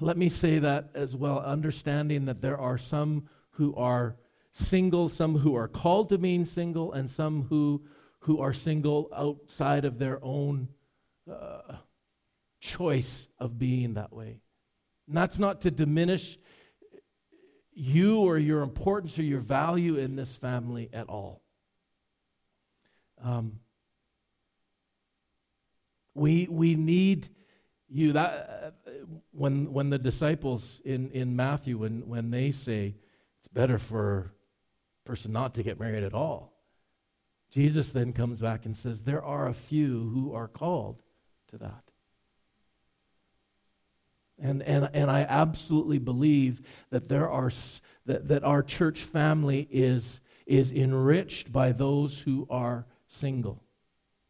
let 0.00 0.16
me 0.16 0.28
say 0.28 0.58
that 0.58 0.90
as 0.94 1.16
well, 1.16 1.40
understanding 1.40 2.26
that 2.26 2.42
there 2.42 2.58
are 2.58 2.76
some 2.76 3.28
who 3.52 3.74
are 3.74 4.16
single, 4.52 5.08
some 5.08 5.38
who 5.38 5.54
are 5.54 5.68
called 5.68 6.10
to 6.10 6.18
being 6.18 6.44
single, 6.44 6.92
and 6.92 7.10
some 7.10 7.44
who, 7.48 7.82
who 8.20 8.38
are 8.40 8.52
single 8.52 9.08
outside 9.16 9.86
of 9.86 9.98
their 9.98 10.18
own 10.22 10.68
uh, 11.30 11.76
choice 12.60 13.28
of 13.38 13.58
being 13.58 13.94
that 13.94 14.12
way. 14.12 14.40
And 15.08 15.16
that's 15.16 15.38
not 15.38 15.62
to 15.62 15.70
diminish 15.70 16.38
you 17.74 18.20
or 18.20 18.38
your 18.38 18.62
importance 18.62 19.18
or 19.18 19.22
your 19.22 19.40
value 19.40 19.96
in 19.96 20.16
this 20.16 20.34
family 20.36 20.90
at 20.92 21.08
all. 21.08 21.42
Um, 23.22 23.60
we, 26.14 26.46
we 26.50 26.74
need 26.74 27.28
you. 27.88 28.12
That, 28.12 28.74
uh, 28.86 28.90
when, 29.30 29.72
when 29.72 29.90
the 29.90 29.98
disciples 29.98 30.80
in, 30.84 31.10
in 31.12 31.36
Matthew, 31.36 31.78
when, 31.78 32.08
when 32.08 32.30
they 32.30 32.52
say 32.52 32.96
it's 33.38 33.48
better 33.48 33.78
for 33.78 34.32
a 35.04 35.08
person 35.08 35.32
not 35.32 35.54
to 35.54 35.62
get 35.62 35.80
married 35.80 36.04
at 36.04 36.14
all, 36.14 36.52
Jesus 37.50 37.92
then 37.92 38.12
comes 38.12 38.40
back 38.40 38.66
and 38.66 38.76
says, 38.76 39.02
There 39.02 39.22
are 39.22 39.46
a 39.46 39.54
few 39.54 40.10
who 40.10 40.34
are 40.34 40.48
called 40.48 41.02
to 41.48 41.58
that. 41.58 41.91
And, 44.42 44.62
and, 44.64 44.90
and 44.92 45.10
I 45.10 45.20
absolutely 45.20 45.98
believe 45.98 46.60
that 46.90 47.08
there 47.08 47.30
are 47.30 47.50
that, 48.06 48.28
that 48.28 48.44
our 48.44 48.62
church 48.62 49.00
family 49.00 49.68
is, 49.70 50.20
is 50.46 50.72
enriched 50.72 51.52
by 51.52 51.72
those 51.72 52.20
who 52.20 52.46
are 52.50 52.86
single, 53.06 53.62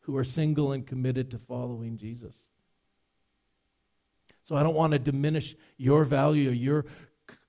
who 0.00 0.16
are 0.16 0.24
single 0.24 0.72
and 0.72 0.86
committed 0.86 1.30
to 1.30 1.38
following 1.38 1.96
Jesus. 1.96 2.36
So 4.44 4.56
I 4.56 4.62
don't 4.62 4.74
want 4.74 4.92
to 4.92 4.98
diminish 4.98 5.56
your 5.78 6.04
value, 6.04 6.50
your, 6.50 6.84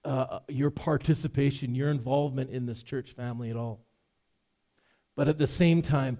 uh, 0.06 0.40
your 0.48 0.70
participation, 0.70 1.76
your 1.76 1.90
involvement 1.90 2.50
in 2.52 2.66
this 2.66 2.84
church 2.84 3.12
family 3.12 3.50
at 3.50 3.58
all. 3.58 3.82
But 5.16 5.28
at 5.28 5.38
the 5.38 5.48
same 5.48 5.82
time, 5.82 6.18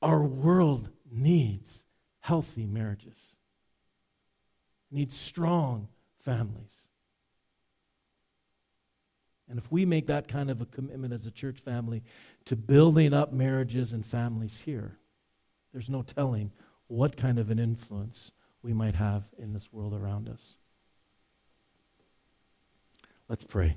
our 0.00 0.22
world 0.22 0.88
needs 1.10 1.82
healthy 2.20 2.66
marriages, 2.66 3.18
needs 4.92 5.16
strong 5.16 5.88
families. 6.18 6.72
And 9.48 9.58
if 9.58 9.70
we 9.70 9.84
make 9.84 10.06
that 10.06 10.28
kind 10.28 10.50
of 10.50 10.60
a 10.60 10.66
commitment 10.66 11.12
as 11.12 11.26
a 11.26 11.30
church 11.30 11.58
family 11.58 12.02
to 12.46 12.56
building 12.56 13.12
up 13.12 13.32
marriages 13.32 13.92
and 13.92 14.04
families 14.04 14.62
here, 14.64 14.96
there's 15.72 15.90
no 15.90 16.02
telling 16.02 16.52
what 16.86 17.16
kind 17.16 17.38
of 17.38 17.50
an 17.50 17.58
influence 17.58 18.30
we 18.62 18.72
might 18.72 18.94
have 18.94 19.24
in 19.38 19.52
this 19.52 19.72
world 19.72 19.94
around 19.94 20.28
us. 20.28 20.56
Let's 23.28 23.44
pray. 23.44 23.76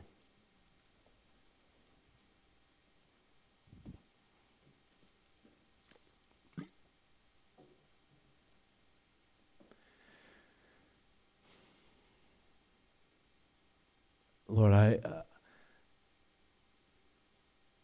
Lord, 14.65 14.73
I, 14.73 14.99
uh, 15.07 15.21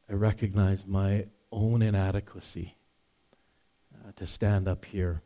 I 0.09 0.13
recognize 0.13 0.83
my 0.83 1.27
own 1.51 1.83
inadequacy 1.83 2.75
uh, 3.93 4.13
to 4.15 4.25
stand 4.25 4.67
up 4.67 4.85
here 4.85 5.21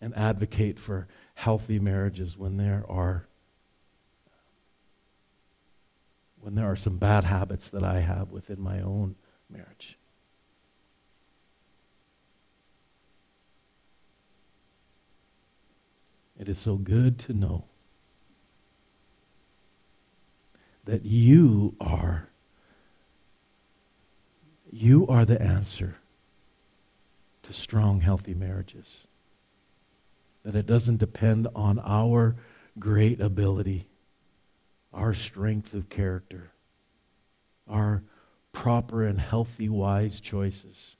and 0.00 0.16
advocate 0.16 0.78
for 0.78 1.06
healthy 1.34 1.78
marriages 1.78 2.38
when 2.38 2.56
there 2.56 2.82
are 2.88 3.28
when 6.40 6.54
there 6.54 6.70
are 6.70 6.76
some 6.76 6.96
bad 6.96 7.24
habits 7.24 7.68
that 7.68 7.84
I 7.84 8.00
have 8.00 8.30
within 8.30 8.58
my 8.58 8.80
own 8.80 9.16
marriage. 9.50 9.98
It 16.40 16.48
is 16.48 16.58
so 16.58 16.76
good 16.76 17.18
to 17.18 17.34
know 17.34 17.66
that 20.88 21.04
you 21.04 21.76
are. 21.82 22.30
You 24.72 25.06
are 25.06 25.26
the 25.26 25.40
answer 25.40 25.96
to 27.42 27.52
strong 27.52 28.00
healthy 28.00 28.32
marriages. 28.32 29.06
That 30.44 30.54
it 30.54 30.64
doesn't 30.64 30.96
depend 30.96 31.46
on 31.54 31.78
our 31.80 32.36
great 32.78 33.20
ability 33.20 33.86
our 34.94 35.12
strength 35.12 35.74
of 35.74 35.90
character 35.90 36.52
our 37.68 38.02
proper 38.52 39.04
and 39.04 39.20
healthy 39.20 39.68
wise 39.68 40.20
choices. 40.20 40.96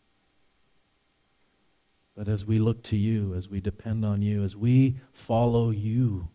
But 2.14 2.28
as 2.28 2.44
we 2.44 2.58
look 2.58 2.82
to 2.84 2.96
you 2.96 3.34
as 3.34 3.48
we 3.48 3.60
depend 3.62 4.04
on 4.04 4.20
you 4.20 4.44
as 4.44 4.54
we 4.54 4.98
follow 5.12 5.70
you 5.70 6.28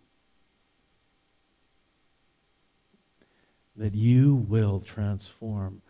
that 3.75 3.95
you 3.95 4.35
will 4.35 4.79
transform 4.79 5.81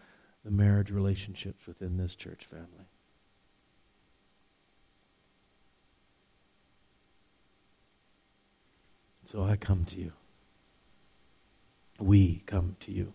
the 0.44 0.52
marriage 0.52 0.92
relationships 0.92 1.66
within 1.68 1.98
this 1.98 2.16
church 2.16 2.46
family. 2.46 2.88
So 9.26 9.44
I 9.44 9.56
come 9.56 9.86
to 9.86 9.96
you. 9.96 10.12
We 12.00 12.44
come 12.46 12.76
to 12.82 12.92
you. 12.92 13.14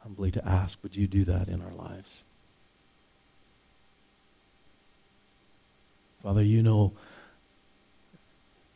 Humbly 0.00 0.30
to 0.32 0.46
ask, 0.46 0.78
would 0.82 0.96
you 0.96 1.06
do 1.06 1.24
that 1.24 1.48
in 1.48 1.62
our 1.62 1.72
lives? 1.72 2.24
Father, 6.22 6.42
you 6.42 6.62
know 6.62 6.92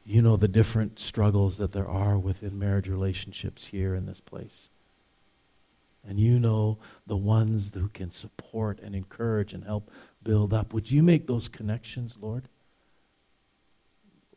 you 0.07 0.23
know 0.23 0.37
the 0.37 0.47
different 0.47 1.01
struggles 1.01 1.57
that 1.57 1.73
there 1.73 1.89
are 1.89 2.17
within 2.17 2.57
marriage 2.57 2.89
relationships 2.89 3.67
here 3.67 3.93
in 3.93 4.07
this 4.07 4.21
place. 4.21 4.69
And 6.09 6.17
you 6.21 6.39
know 6.39 6.79
the 7.09 7.17
ones 7.17 7.73
who 7.75 7.89
can 7.89 8.13
support 8.13 8.79
and 8.79 8.95
encourage 8.95 9.53
and 9.53 9.65
help 9.65 9.91
build 10.23 10.55
up. 10.55 10.73
Would 10.73 10.93
you 10.93 11.03
make 11.03 11.27
those 11.27 11.49
connections, 11.49 12.17
Lord? 12.21 12.49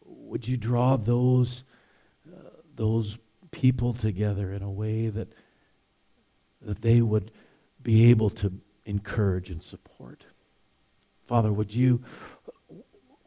Would 0.03 0.47
you 0.47 0.57
draw 0.57 0.97
those, 0.97 1.63
uh, 2.27 2.49
those 2.75 3.19
people 3.51 3.93
together 3.93 4.51
in 4.51 4.63
a 4.63 4.71
way 4.71 5.09
that, 5.09 5.31
that 6.63 6.81
they 6.81 7.01
would 7.01 7.29
be 7.83 8.09
able 8.09 8.31
to 8.31 8.53
encourage 8.85 9.51
and 9.51 9.61
support? 9.61 10.25
Father, 11.27 11.53
would 11.53 11.75
you, 11.75 12.01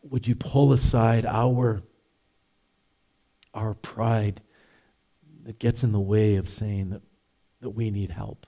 would 0.03 0.27
you 0.27 0.35
pull 0.35 0.73
aside 0.73 1.25
our 1.25 1.83
our 3.55 3.75
pride 3.75 4.41
that 5.45 5.59
gets 5.59 5.83
in 5.83 5.93
the 5.93 6.01
way 6.01 6.37
of 6.37 6.49
saying 6.49 6.91
that, 6.91 7.03
that 7.61 7.71
we 7.71 7.91
need 7.91 8.11
help. 8.11 8.47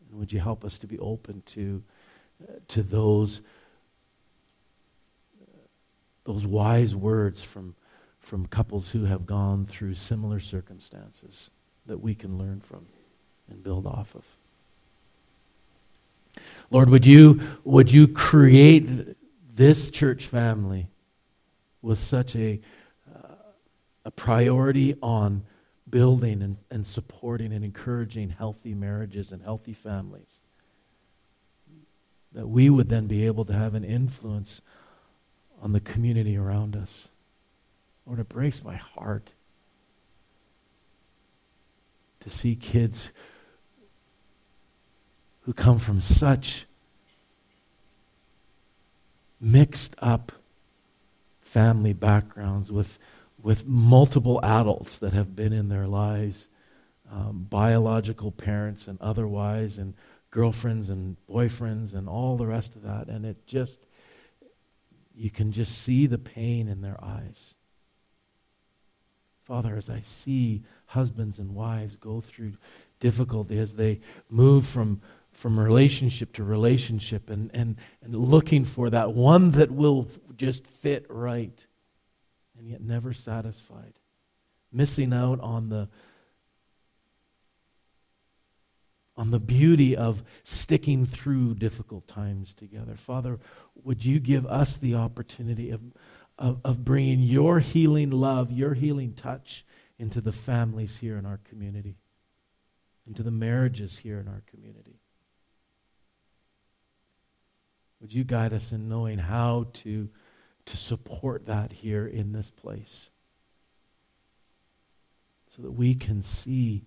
And 0.00 0.18
would 0.18 0.32
you 0.32 0.40
help 0.40 0.64
us 0.64 0.78
to 0.80 0.86
be 0.86 0.98
open 0.98 1.42
to, 1.46 1.82
uh, 2.42 2.52
to 2.68 2.82
those, 2.82 3.42
uh, 5.42 5.58
those 6.24 6.46
wise 6.46 6.94
words 6.94 7.42
from, 7.42 7.74
from 8.20 8.46
couples 8.46 8.90
who 8.90 9.04
have 9.04 9.26
gone 9.26 9.66
through 9.66 9.94
similar 9.94 10.40
circumstances 10.40 11.50
that 11.86 11.98
we 11.98 12.14
can 12.14 12.38
learn 12.38 12.60
from 12.60 12.86
and 13.50 13.62
build 13.62 13.86
off 13.86 14.14
of? 14.14 14.24
Lord, 16.70 16.88
would 16.90 17.06
you, 17.06 17.40
would 17.64 17.92
you 17.92 18.08
create 18.08 19.16
this 19.54 19.90
church 19.90 20.26
family 20.26 20.88
was 21.84 22.00
such 22.00 22.34
a, 22.34 22.60
uh, 23.14 23.34
a 24.04 24.10
priority 24.10 24.96
on 25.02 25.44
building 25.88 26.42
and, 26.42 26.56
and 26.70 26.86
supporting 26.86 27.52
and 27.52 27.64
encouraging 27.64 28.30
healthy 28.30 28.74
marriages 28.74 29.30
and 29.30 29.42
healthy 29.42 29.74
families. 29.74 30.40
that 32.32 32.48
we 32.48 32.68
would 32.68 32.88
then 32.88 33.06
be 33.06 33.26
able 33.26 33.44
to 33.44 33.52
have 33.52 33.74
an 33.74 33.84
influence 33.84 34.60
on 35.62 35.72
the 35.72 35.80
community 35.80 36.36
around 36.36 36.74
us. 36.74 37.08
Lord, 38.06 38.18
it 38.18 38.28
breaks 38.28 38.64
my 38.64 38.74
heart 38.74 39.32
to 42.20 42.30
see 42.30 42.56
kids 42.56 43.10
who 45.42 45.52
come 45.52 45.78
from 45.78 46.00
such 46.00 46.66
mixed 49.40 49.94
up 49.98 50.32
family 51.54 51.92
backgrounds 51.92 52.72
with, 52.72 52.98
with 53.40 53.64
multiple 53.64 54.40
adults 54.42 54.98
that 54.98 55.12
have 55.12 55.36
been 55.36 55.52
in 55.52 55.68
their 55.68 55.86
lives, 55.86 56.48
um, 57.08 57.46
biological 57.48 58.32
parents 58.32 58.88
and 58.88 59.00
otherwise, 59.00 59.78
and 59.78 59.94
girlfriends 60.32 60.90
and 60.90 61.16
boyfriends 61.30 61.94
and 61.94 62.08
all 62.08 62.36
the 62.36 62.46
rest 62.46 62.74
of 62.74 62.82
that. 62.82 63.06
And 63.06 63.24
it 63.24 63.46
just, 63.46 63.78
you 65.14 65.30
can 65.30 65.52
just 65.52 65.78
see 65.78 66.08
the 66.08 66.18
pain 66.18 66.66
in 66.66 66.80
their 66.80 66.98
eyes. 67.00 67.54
Father, 69.44 69.76
as 69.76 69.88
I 69.88 70.00
see 70.00 70.64
husbands 70.86 71.38
and 71.38 71.54
wives 71.54 71.94
go 71.94 72.20
through 72.20 72.54
difficulty, 72.98 73.58
as 73.58 73.76
they 73.76 74.00
move 74.28 74.66
from, 74.66 75.00
from 75.34 75.58
relationship 75.58 76.32
to 76.32 76.44
relationship 76.44 77.28
and, 77.28 77.50
and, 77.52 77.76
and 78.02 78.14
looking 78.14 78.64
for 78.64 78.88
that 78.90 79.12
one 79.12 79.50
that 79.52 79.70
will 79.70 80.08
just 80.36 80.66
fit 80.66 81.06
right, 81.08 81.66
and 82.58 82.68
yet 82.68 82.80
never 82.80 83.12
satisfied, 83.12 83.94
missing 84.72 85.12
out 85.12 85.40
on 85.40 85.68
the, 85.68 85.88
on 89.16 89.30
the 89.30 89.40
beauty 89.40 89.96
of 89.96 90.22
sticking 90.44 91.04
through 91.04 91.54
difficult 91.54 92.06
times 92.08 92.54
together. 92.54 92.94
Father, 92.94 93.38
would 93.74 94.04
you 94.04 94.20
give 94.20 94.46
us 94.46 94.76
the 94.76 94.94
opportunity 94.94 95.70
of, 95.70 95.80
of, 96.38 96.60
of 96.64 96.84
bringing 96.84 97.20
your 97.20 97.58
healing 97.58 98.10
love, 98.10 98.50
your 98.50 98.74
healing 98.74 99.12
touch 99.14 99.64
into 99.98 100.20
the 100.20 100.32
families 100.32 100.98
here 100.98 101.16
in 101.16 101.26
our 101.26 101.40
community, 101.44 101.96
into 103.06 103.22
the 103.22 103.30
marriages 103.30 103.98
here 103.98 104.18
in 104.18 104.28
our 104.28 104.42
community. 104.46 104.93
Would 108.00 108.12
you 108.12 108.24
guide 108.24 108.52
us 108.52 108.72
in 108.72 108.88
knowing 108.88 109.18
how 109.18 109.68
to, 109.72 110.08
to 110.66 110.76
support 110.76 111.46
that 111.46 111.72
here 111.72 112.06
in 112.06 112.32
this 112.32 112.50
place? 112.50 113.08
So 115.48 115.62
that 115.62 115.72
we 115.72 115.94
can 115.94 116.22
see 116.22 116.84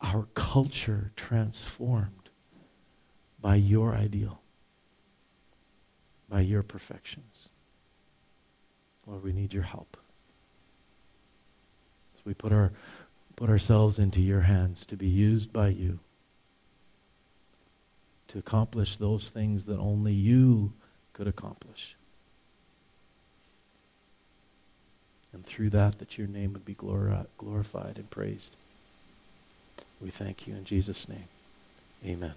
our 0.00 0.28
culture 0.34 1.12
transformed 1.16 2.30
by 3.40 3.56
your 3.56 3.94
ideal, 3.94 4.40
by 6.28 6.40
your 6.40 6.62
perfections. 6.62 7.48
Lord, 9.06 9.24
we 9.24 9.32
need 9.32 9.54
your 9.54 9.62
help. 9.62 9.96
So 12.16 12.22
we 12.24 12.34
put, 12.34 12.52
our, 12.52 12.72
put 13.36 13.48
ourselves 13.48 13.98
into 13.98 14.20
your 14.20 14.42
hands 14.42 14.84
to 14.86 14.96
be 14.96 15.08
used 15.08 15.52
by 15.52 15.68
you 15.68 16.00
to 18.28 18.38
accomplish 18.38 18.96
those 18.96 19.28
things 19.28 19.64
that 19.64 19.78
only 19.78 20.12
you 20.12 20.72
could 21.12 21.26
accomplish. 21.26 21.96
And 25.32 25.44
through 25.44 25.70
that, 25.70 25.98
that 25.98 26.16
your 26.16 26.26
name 26.26 26.52
would 26.52 26.64
be 26.64 26.74
glorified 26.74 27.96
and 27.96 28.10
praised. 28.10 28.56
We 30.00 30.10
thank 30.10 30.46
you 30.46 30.54
in 30.54 30.64
Jesus' 30.64 31.08
name. 31.08 31.28
Amen. 32.04 32.34